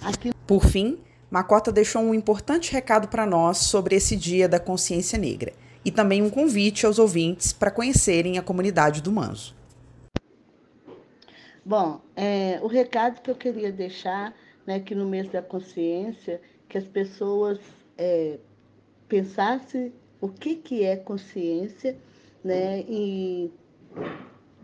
[0.01, 0.31] Aqui...
[0.47, 0.99] Por fim,
[1.29, 5.53] Macota deixou um importante recado para nós sobre esse Dia da Consciência Negra
[5.83, 9.55] e também um convite aos ouvintes para conhecerem a comunidade do Manso.
[11.63, 14.35] Bom, é, o recado que eu queria deixar,
[14.65, 16.39] né, que no mês da consciência,
[16.75, 17.57] que as pessoas
[17.97, 18.37] é,
[19.07, 21.95] pensassem o que, que é consciência,
[22.43, 23.49] né, e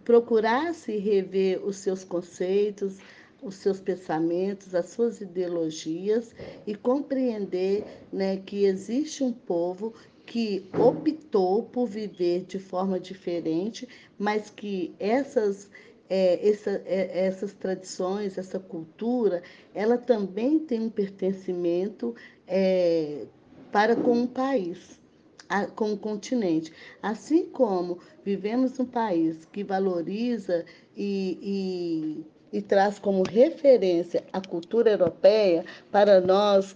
[0.04, 2.98] procurasse rever os seus conceitos,
[3.42, 6.36] os seus pensamentos, as suas ideologias
[6.68, 9.94] e compreender né, que existe um povo
[10.26, 13.88] que optou por viver de forma diferente,
[14.20, 15.70] mas que essas
[16.14, 19.42] é, essa, é, essas tradições, essa cultura,
[19.74, 22.14] ela também tem um pertencimento
[22.46, 23.28] é,
[23.72, 25.00] para com o país,
[25.48, 26.74] a, com o continente.
[27.02, 30.66] Assim como vivemos um país que valoriza
[30.98, 36.76] e, e, e traz como referência a cultura europeia, para nós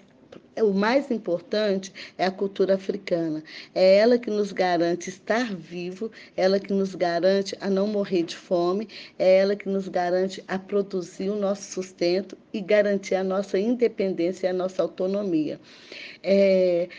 [0.58, 3.44] o mais importante é a cultura africana.
[3.74, 8.36] É ela que nos garante estar vivo, ela que nos garante a não morrer de
[8.36, 13.60] fome, é ela que nos garante a produzir o nosso sustento e garantir a nossa
[13.60, 15.60] independência e a nossa autonomia.
[16.24, 16.90] É,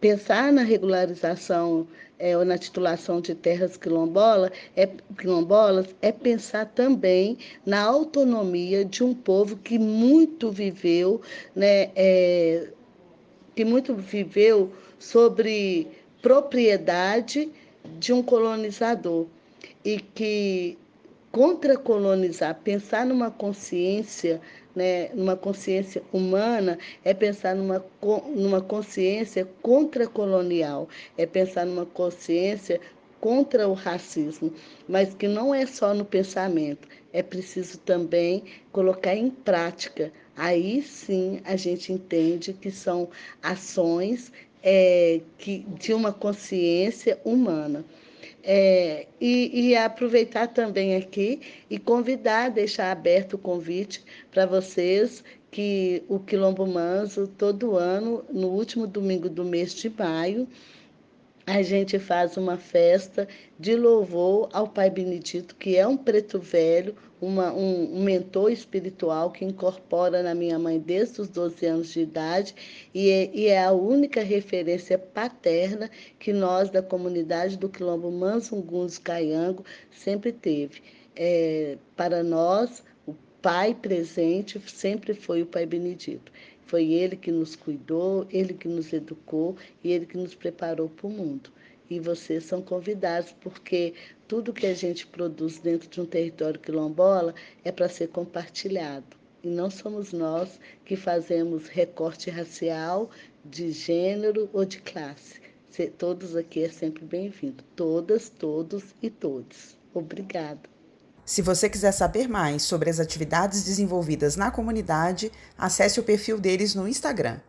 [0.00, 1.86] pensar na regularização
[2.18, 4.86] é, ou na titulação de terras quilombola, é,
[5.18, 11.20] quilombolas é pensar também na autonomia de um povo que muito viveu
[11.54, 12.68] né, é,
[13.54, 15.86] que muito viveu sobre
[16.20, 17.50] propriedade
[17.98, 19.26] de um colonizador
[19.84, 20.78] e que
[21.30, 24.40] contra colonizar, pensar numa consciência,
[24.74, 27.84] né, numa consciência humana, é pensar numa,
[28.34, 30.88] numa consciência contra-colonial,
[31.18, 32.80] é pensar numa consciência
[33.20, 34.52] contra o racismo,
[34.88, 40.12] mas que não é só no pensamento, é preciso também colocar em prática.
[40.36, 43.08] Aí sim a gente entende que são
[43.42, 44.32] ações
[44.62, 47.84] é, que, de uma consciência humana.
[48.46, 56.02] É, e, e, aproveitar também aqui e convidar, deixar aberto o convite para vocês que
[56.08, 60.46] o Quilombo Manso, todo ano, no último domingo do mês de maio,
[61.46, 63.28] a gente faz uma festa
[63.58, 69.44] de louvor ao Pai Benedito, que é um preto velho, uma, um, mentor espiritual que
[69.44, 72.54] incorpora na minha mãe desde os 12 anos de idade
[72.94, 78.98] e é, e é a única referência paterna que nós, da comunidade do Quilombo Mansunguns
[78.98, 80.82] Caiango, sempre teve.
[81.14, 86.32] É, para nós, o pai presente sempre foi o Pai Benedito.
[86.66, 91.06] Foi ele que nos cuidou, ele que nos educou e ele que nos preparou para
[91.06, 91.50] o mundo.
[91.90, 93.92] E vocês são convidados, porque
[94.26, 99.16] tudo que a gente produz dentro de um território quilombola é para ser compartilhado.
[99.42, 103.10] E não somos nós que fazemos recorte racial,
[103.44, 105.40] de gênero ou de classe.
[105.98, 107.62] Todos aqui é sempre bem-vindo.
[107.76, 109.76] Todas, todos e todos.
[109.92, 110.73] Obrigada.
[111.26, 116.74] Se você quiser saber mais sobre as atividades desenvolvidas na comunidade, acesse o perfil deles
[116.74, 117.40] no Instagram,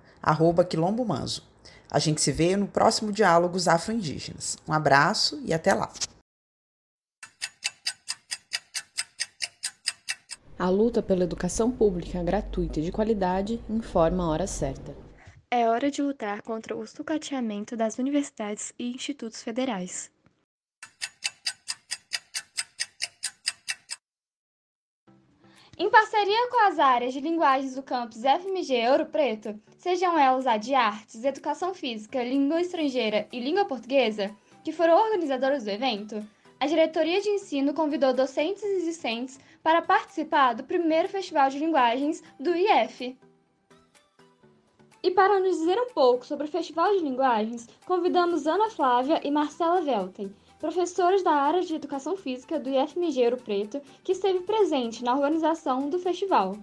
[0.69, 1.43] quilombomanzo.
[1.91, 4.57] A gente se vê no próximo Diálogos Afro-Indígenas.
[4.67, 5.91] Um abraço e até lá!
[10.57, 14.95] A luta pela educação pública gratuita e de qualidade informa a hora certa.
[15.51, 20.14] É hora de lutar contra o sucateamento das universidades e institutos federais.
[25.77, 30.55] Em parceria com as áreas de linguagens do campus FMG Ouro Preto, sejam elas a
[30.55, 36.25] de artes, educação física, língua estrangeira e língua portuguesa, que foram organizadoras do evento,
[36.57, 42.23] a diretoria de ensino convidou docentes e discentes para participar do primeiro Festival de Linguagens
[42.39, 43.17] do IF.
[45.05, 49.29] E para nos dizer um pouco sobre o Festival de Linguagens, convidamos Ana Flávia e
[49.29, 55.03] Marcela Velten, professores da área de Educação Física do IFMG Ouro Preto, que esteve presente
[55.03, 56.57] na organização do festival.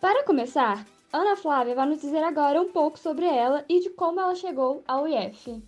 [0.00, 4.18] Para começar, Ana Flávia vai nos dizer agora um pouco sobre ela e de como
[4.18, 5.62] ela chegou ao IF.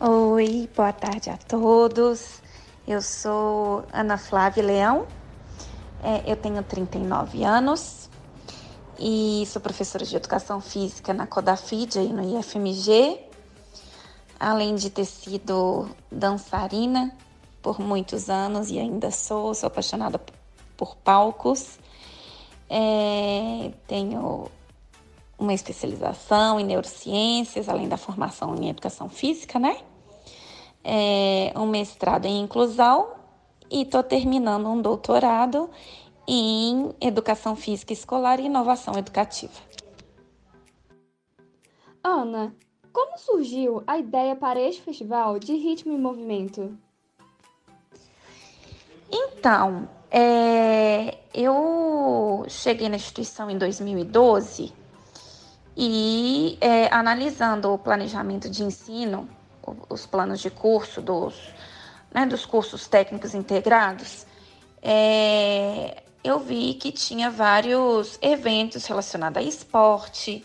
[0.00, 2.40] Oi, boa tarde a todos.
[2.86, 5.08] Eu sou Ana Flávia Leão,
[6.04, 8.05] é, eu tenho 39 anos
[8.98, 13.20] e sou professora de Educação Física na Codafid, aí no IFMG,
[14.38, 17.14] além de ter sido dançarina
[17.60, 20.20] por muitos anos e ainda sou, sou apaixonada
[20.76, 21.78] por palcos.
[22.70, 24.50] É, tenho
[25.38, 29.78] uma especialização em neurociências, além da formação em educação física, né?
[30.82, 33.08] É, um mestrado em inclusão
[33.70, 35.68] e estou terminando um doutorado
[36.26, 39.54] em educação física escolar e inovação educativa.
[42.02, 42.54] Ana,
[42.92, 46.78] como surgiu a ideia para este festival de ritmo e movimento?
[49.10, 54.72] Então, é, eu cheguei na instituição em 2012
[55.76, 59.28] e é, analisando o planejamento de ensino,
[59.88, 61.52] os planos de curso dos,
[62.14, 64.26] né, dos cursos técnicos integrados,
[64.80, 70.44] é, eu vi que tinha vários eventos relacionados a esporte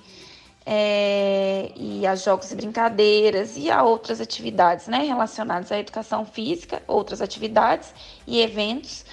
[0.65, 6.83] é, e a jogos e brincadeiras e a outras atividades né, relacionadas à educação física,
[6.87, 7.93] outras atividades
[8.27, 9.03] e eventos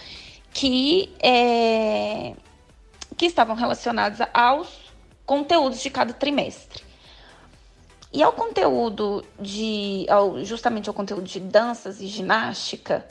[0.53, 2.35] que, é,
[3.17, 4.69] que estavam relacionados aos
[5.25, 6.83] conteúdos de cada trimestre.
[8.13, 13.07] E ao conteúdo de, ao, justamente ao conteúdo de danças e ginástica,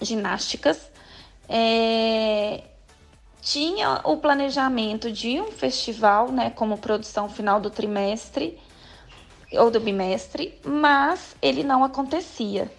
[0.00, 0.89] ginásticas,
[1.52, 2.62] é,
[3.42, 8.56] tinha o planejamento de um festival, né, como produção final do trimestre
[9.54, 12.70] ou do bimestre, mas ele não acontecia.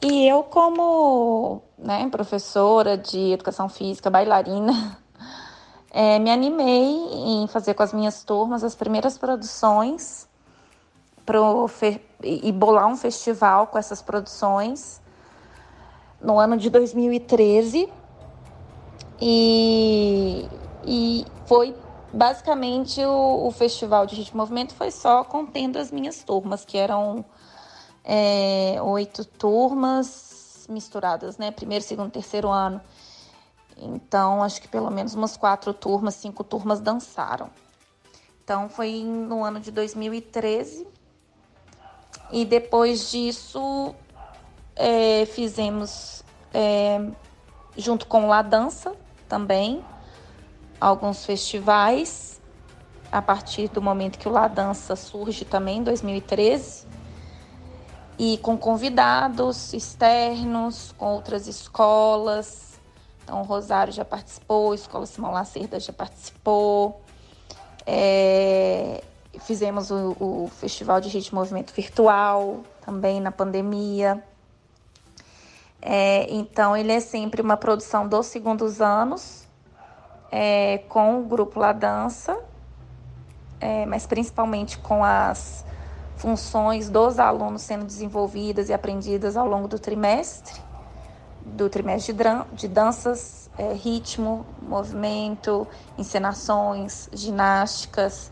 [0.00, 4.98] E eu, como né, professora de educação física, bailarina,
[5.90, 10.28] é, me animei em fazer com as minhas turmas as primeiras produções
[11.26, 11.68] pro
[12.22, 15.01] e bolar um festival com essas produções
[16.22, 17.88] no ano de 2013
[19.20, 20.48] e,
[20.84, 21.74] e foi
[22.12, 27.24] basicamente o, o festival de ritmo movimento foi só contendo as minhas turmas que eram
[28.04, 32.80] é, oito turmas misturadas né primeiro segundo terceiro ano
[33.82, 37.50] então, acho que pelo menos umas quatro turmas, cinco turmas dançaram.
[38.44, 40.86] Então, foi no ano de 2013.
[42.30, 43.94] E depois disso,
[44.76, 47.00] é, fizemos, é,
[47.76, 48.94] junto com La Dança
[49.28, 49.84] também,
[50.80, 52.40] alguns festivais.
[53.10, 56.86] A partir do momento que o La Dança surge também, em 2013
[58.18, 62.72] e com convidados externos, com outras escolas,
[63.24, 67.00] então, o Rosário já participou, a Escola Simão Lacerda já participou.
[67.86, 69.02] É,
[69.40, 74.22] fizemos o, o, Festival de Ritmo Movimento Virtual também na pandemia.
[75.82, 79.46] É, então, ele é sempre uma produção dos segundos anos,
[80.30, 82.38] é, com o grupo La Dança,
[83.60, 85.64] é, mas principalmente com as
[86.16, 90.60] funções dos alunos sendo desenvolvidas e aprendidas ao longo do trimestre
[91.44, 92.14] do trimestre
[92.52, 95.66] de, danças, é, ritmo, movimento,
[95.98, 98.30] encenações, ginásticas,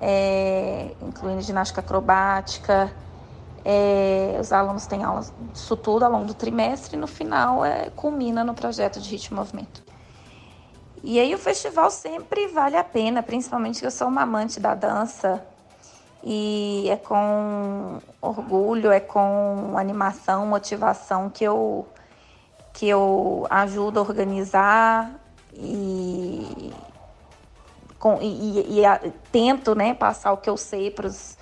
[0.00, 2.92] é, incluindo ginástica acrobática.
[3.64, 7.90] É, os alunos têm aulas disso tudo ao longo do trimestre e no final é,
[7.90, 9.82] culmina no projeto de ritmo e movimento.
[11.02, 14.74] E aí o festival sempre vale a pena, principalmente que eu sou uma amante da
[14.74, 15.44] dança
[16.22, 21.86] e é com orgulho, é com animação, motivação que eu
[22.72, 25.10] que eu ajudo a organizar
[25.52, 26.72] e,
[27.98, 29.00] com, e, e a,
[29.32, 31.36] tento né, passar o que eu sei para os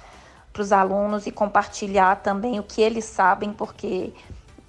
[0.72, 4.12] alunos e compartilhar também o que eles sabem, porque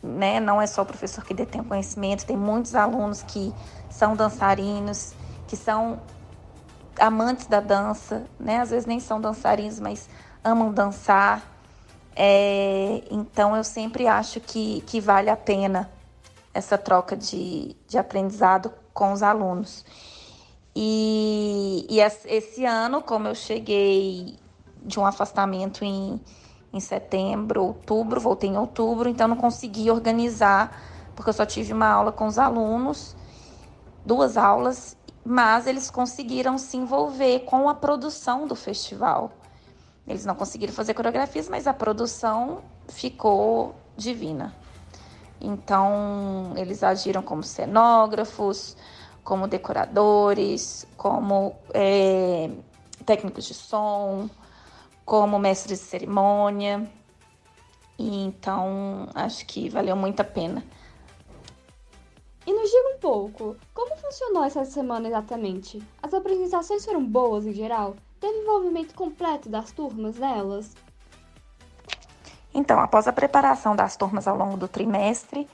[0.02, 3.54] né, não é só o professor que detém conhecimento, tem muitos alunos que
[3.90, 5.14] são dançarinos,
[5.48, 6.00] que são
[7.00, 8.60] amantes da dança, né?
[8.60, 10.10] Às vezes nem são dançarinos, mas
[10.44, 11.44] amam dançar.
[12.16, 15.90] É, então eu sempre acho que, que vale a pena
[16.54, 19.86] essa troca de, de aprendizado com os alunos.
[20.76, 24.38] E, e esse ano, como eu cheguei
[24.84, 26.20] de um afastamento em,
[26.72, 30.82] em setembro, outubro, voltei em outubro, então não consegui organizar,
[31.16, 33.16] porque eu só tive uma aula com os alunos,
[34.06, 39.32] duas aulas, mas eles conseguiram se envolver com a produção do festival.
[40.08, 44.56] Eles não conseguiram fazer coreografias, mas a produção ficou divina.
[45.40, 48.76] Então, eles agiram como cenógrafos,
[49.24, 52.50] como decoradores, como é,
[53.06, 54.30] técnicos de som,
[55.10, 56.88] como mestres de cerimônia.
[57.98, 60.64] E então, acho que valeu muito a pena.
[62.46, 65.82] E nos diga um pouco, como funcionou essa semana exatamente?
[66.02, 67.96] As apresentações foram boas em geral?
[68.20, 70.76] Teve envolvimento completo das turmas nelas?
[72.54, 75.50] Então, após a preparação das turmas ao longo do trimestre,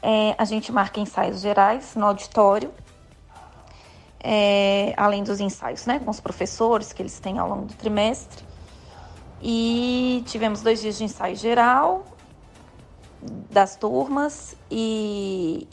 [0.00, 2.72] é, a gente marca ensaios gerais no auditório,
[4.22, 8.49] é, além dos ensaios né, com os professores que eles têm ao longo do trimestre.
[9.42, 12.04] E tivemos dois dias de ensaio geral
[13.50, 15.66] das turmas e,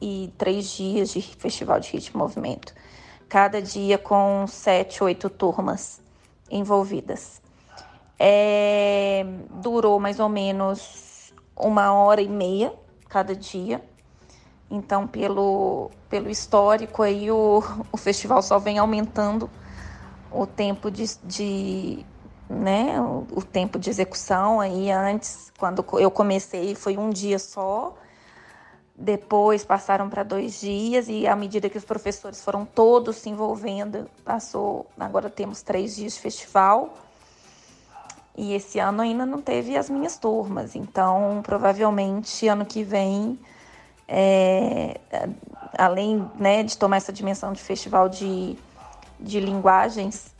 [0.00, 2.74] e três dias de festival de ritmo e movimento.
[3.28, 6.00] Cada dia com sete, oito turmas
[6.50, 7.40] envolvidas.
[8.18, 9.26] É,
[9.62, 12.72] durou mais ou menos uma hora e meia
[13.08, 13.82] cada dia.
[14.70, 19.50] Então, pelo, pelo histórico, aí o, o festival só vem aumentando
[20.30, 22.04] o tempo de, de
[22.48, 24.60] né, o, tempo de execução.
[24.60, 27.94] Aí antes, quando eu comecei, foi um dia só.
[28.98, 34.08] Depois passaram para dois dias e à medida que os professores foram todos se envolvendo,
[34.24, 34.86] passou.
[34.98, 36.94] Agora temos três dias de festival.
[38.36, 43.38] E esse ano ainda não teve as minhas turmas, então provavelmente ano que vem,
[44.06, 45.00] é,
[45.72, 48.54] além né, de tomar essa dimensão de festival de,
[49.18, 50.35] de linguagens,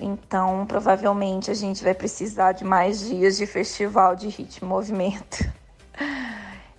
[0.00, 5.44] então provavelmente a gente vai precisar de mais dias de festival de ritmo e movimento.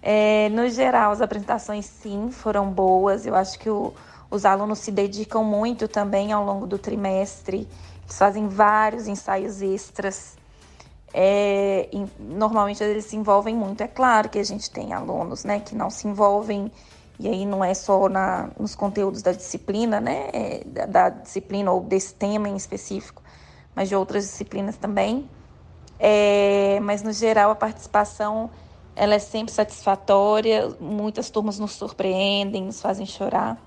[0.09, 3.26] É, no geral, as apresentações sim foram boas.
[3.26, 3.93] Eu acho que o,
[4.32, 7.68] os alunos se dedicam muito também ao longo do trimestre.
[8.03, 10.38] Eles fazem vários ensaios extras.
[11.13, 13.82] É, normalmente eles se envolvem muito.
[13.82, 16.72] É claro que a gente tem alunos né, que não se envolvem,
[17.20, 21.72] e aí não é só na, nos conteúdos da disciplina, né, é, da, da, disciplina
[21.72, 23.24] ou desse tema em específico,
[23.76, 25.30] mas de outras disciplinas também.
[25.99, 28.51] É, mas no geral a participação
[28.95, 33.57] ela é sempre satisfatória, muitas turmas nos surpreendem, nos fazem chorar.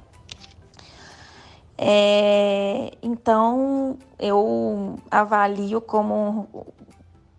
[1.78, 6.46] É, então eu avalio como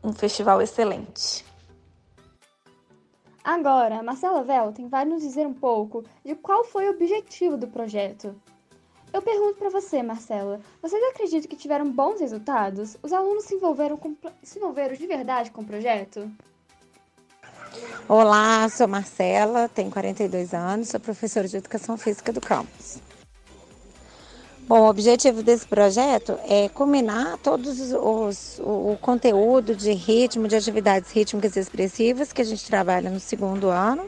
[0.04, 1.46] um festival excelente.
[3.44, 8.36] Agora, Marcela Velten vai nos dizer um pouco de qual foi o objetivo do projeto.
[9.12, 12.96] Eu pergunto para você, Marcela, vocês acreditam que tiveram bons resultados?
[13.02, 16.32] Os alunos se envolveram, com, se envolveram de verdade com o projeto?
[18.08, 23.00] Olá, sou Marcela, tenho 42 anos, sou professora de Educação Física do campus.
[24.68, 30.56] Bom, o objetivo desse projeto é combinar todos os, o, o conteúdo de ritmo, de
[30.56, 34.06] atividades rítmicas expressivas que a gente trabalha no segundo ano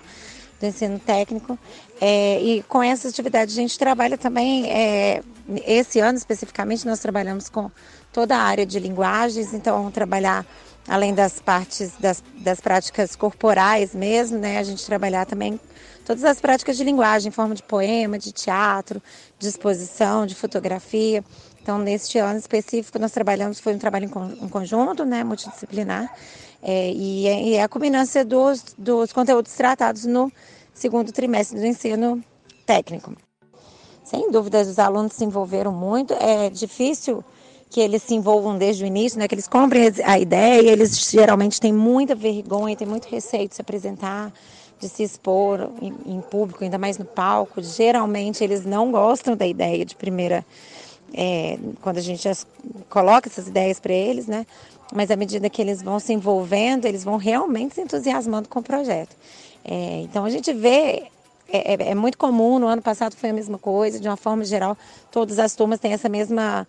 [0.59, 1.59] do ensino técnico.
[1.99, 5.21] É, e com essas atividades a gente trabalha também, é,
[5.65, 7.69] esse ano especificamente, nós trabalhamos com
[8.13, 10.45] toda a área de linguagens, então trabalhar
[10.87, 14.57] além das partes das, das práticas corporais mesmo, né?
[14.59, 15.59] A gente trabalhar também
[16.05, 19.01] todas as práticas de linguagem, em forma de poema, de teatro,
[19.39, 21.23] de exposição, de fotografia.
[21.61, 24.05] Então, neste ano específico, nós trabalhamos, foi um trabalho
[24.41, 26.13] em conjunto, né, multidisciplinar,
[26.61, 30.31] é, e, é, e, é, a combinância dos, dos conteúdos tratados no
[30.73, 32.23] segundo trimestre do ensino
[32.65, 33.13] técnico.
[34.03, 36.13] Sem dúvida, os alunos se envolveram muito.
[36.13, 37.23] É difícil
[37.69, 41.59] que eles se envolvam desde o início, né, que eles comprem a ideia, eles geralmente
[41.59, 44.31] têm muita vergonha, têm muito receio de se apresentar,
[44.83, 47.61] de se expor em, em, público, ainda mais no palco.
[47.61, 50.45] Geralmente eles não gostam da ideia de primeira,
[51.13, 52.29] é, quando a gente
[52.89, 54.45] coloca essas ideias para eles, né?
[54.93, 58.63] Mas à medida que eles vão se envolvendo, eles vão realmente se entusiasmando com o
[58.63, 59.15] projeto.
[59.63, 61.03] É, então a gente vê
[61.47, 64.43] é, é, é, muito comum, no ano passado foi a mesma coisa, de uma forma
[64.43, 64.77] geral,
[65.11, 66.67] todas as turmas têm essa mesma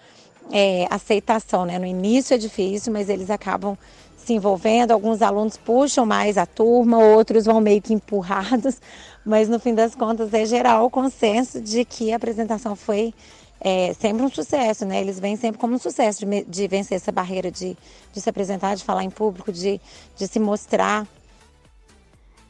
[0.52, 1.78] é, aceitação, né?
[1.78, 3.76] No início é difícil, mas eles acabam
[4.24, 8.80] se envolvendo, alguns alunos puxam mais a turma, outros vão meio que empurrados,
[9.24, 13.14] mas no fim das contas é geral o consenso de que a apresentação foi
[13.60, 15.00] é sempre um sucesso, né?
[15.00, 17.76] Eles vêm sempre como um sucesso de, de vencer essa barreira de,
[18.12, 19.80] de se apresentar, de falar em público, de,
[20.16, 21.06] de se mostrar.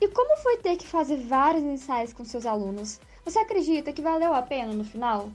[0.01, 2.99] E como foi ter que fazer vários ensaios com seus alunos?
[3.25, 5.31] Você acredita que valeu a pena no final?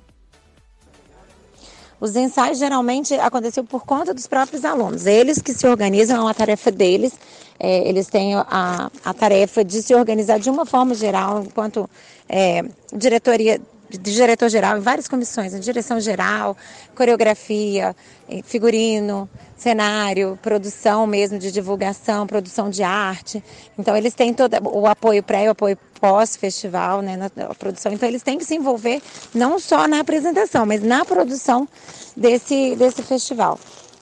[2.00, 5.06] Os ensaios geralmente aconteciam por conta dos próprios alunos.
[5.06, 7.14] Eles que se organizam, é uma tarefa deles.
[7.60, 11.90] É, eles têm a, a tarefa de se organizar de uma forma geral, enquanto
[12.28, 13.60] é, diretoria
[13.90, 16.56] de diretor geral em várias comissões, em direção geral,
[16.96, 17.96] coreografia,
[18.44, 23.44] figurino, cenário, produção mesmo de divulgação, produção de arte.
[23.78, 27.92] Então eles têm todo o apoio pré e o apoio pós-festival, né, na, na, produção.
[27.92, 29.02] Então eles têm que se envolver
[29.34, 31.68] não só na apresentação, mas na produção
[32.16, 33.60] desse, desse festival.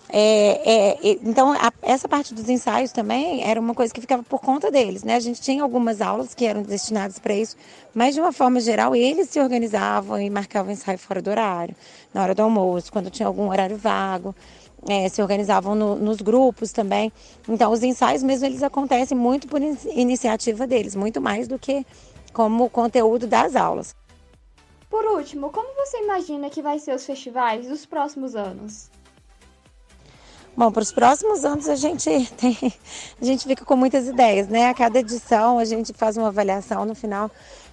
[0.09, 4.39] É, é, então, a, essa parte dos ensaios também era uma coisa que ficava por
[4.39, 5.15] conta deles, né?
[5.15, 7.57] A gente tinha algumas aulas que eram destinadas para isso,
[7.93, 11.75] mas de uma forma geral eles se organizavam e marcavam ensaio fora do horário,
[12.13, 14.33] na hora do almoço, quando tinha algum horário vago,
[14.87, 17.11] é, se organizavam no, nos grupos também.
[17.47, 21.85] Então, os ensaios mesmo eles acontecem muito por in iniciativa deles, muito mais do que
[22.31, 23.93] como conteúdo das aulas.
[24.89, 28.89] Por último, como você imagina que vai ser os festivais dos próximos anos?
[30.57, 32.57] Bom, para os próximos anos a gente tem,
[33.21, 34.69] a gente fica com muitas ideias, né?
[34.69, 37.29] A cada edição a gente faz uma avaliação no final,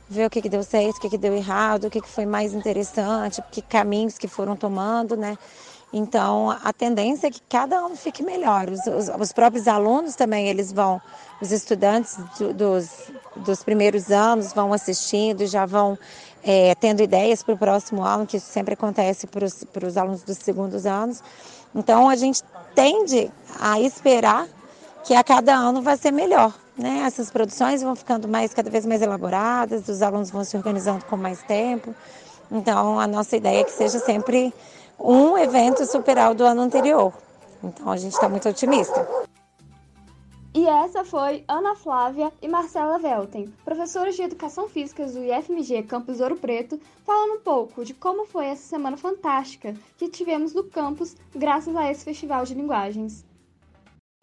[0.06, 2.26] vê o que, que deu certo, o que, que deu errado, o que, que foi
[2.26, 5.38] mais interessante, que caminhos que foram tomando, né?
[5.94, 8.68] Então a tendência é que cada ano fique melhor.
[8.68, 11.00] Os, os, os próprios alunos também eles vão,
[11.40, 12.90] os estudantes do, dos,
[13.34, 15.98] dos primeiros anos vão assistindo, já vão
[16.44, 20.36] é, tendo ideias para o próximo ano, que isso sempre acontece para os alunos dos
[20.38, 21.22] segundos anos.
[21.74, 22.42] Então a gente
[22.74, 24.46] tende a esperar
[25.04, 26.52] que a cada ano vai ser melhor.
[26.76, 27.02] Né?
[27.06, 31.16] Essas produções vão ficando mais cada vez mais elaboradas, os alunos vão se organizando com
[31.16, 31.94] mais tempo.
[32.50, 34.52] Então a nossa ideia é que seja sempre
[34.98, 37.12] um evento superar o do ano anterior.
[37.62, 39.06] Então a gente está muito otimista.
[40.56, 46.20] E essa foi Ana Flávia e Marcela Velten, professoras de Educação Física do IFMG Campus
[46.20, 51.16] Ouro Preto, falando um pouco de como foi essa semana fantástica que tivemos no campus
[51.34, 53.24] graças a esse festival de linguagens.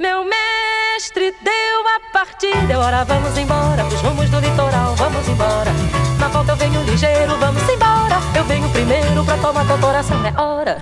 [0.01, 5.71] Meu mestre deu a partida, hora vamos embora, pros rumos do litoral, vamos embora.
[6.17, 8.15] Na volta eu venho ligeiro, vamos embora.
[8.38, 10.82] Eu venho primeiro pra tomar teu coração, é hora.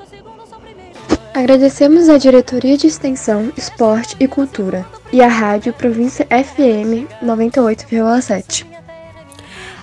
[1.33, 8.65] Agradecemos à Diretoria de Extensão, Esporte e Cultura e à Rádio Província FM 98,7.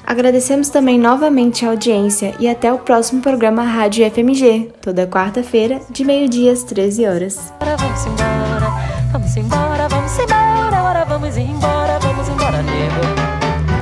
[0.07, 6.05] Agradecemos também novamente a audiência e até o próximo programa Rádio FMG, toda quarta-feira, de
[6.05, 7.53] meio-dia às 13 horas.
[7.61, 8.69] Vamos embora,
[9.11, 11.78] vamos embora, vamos embora, embora, vamos embora.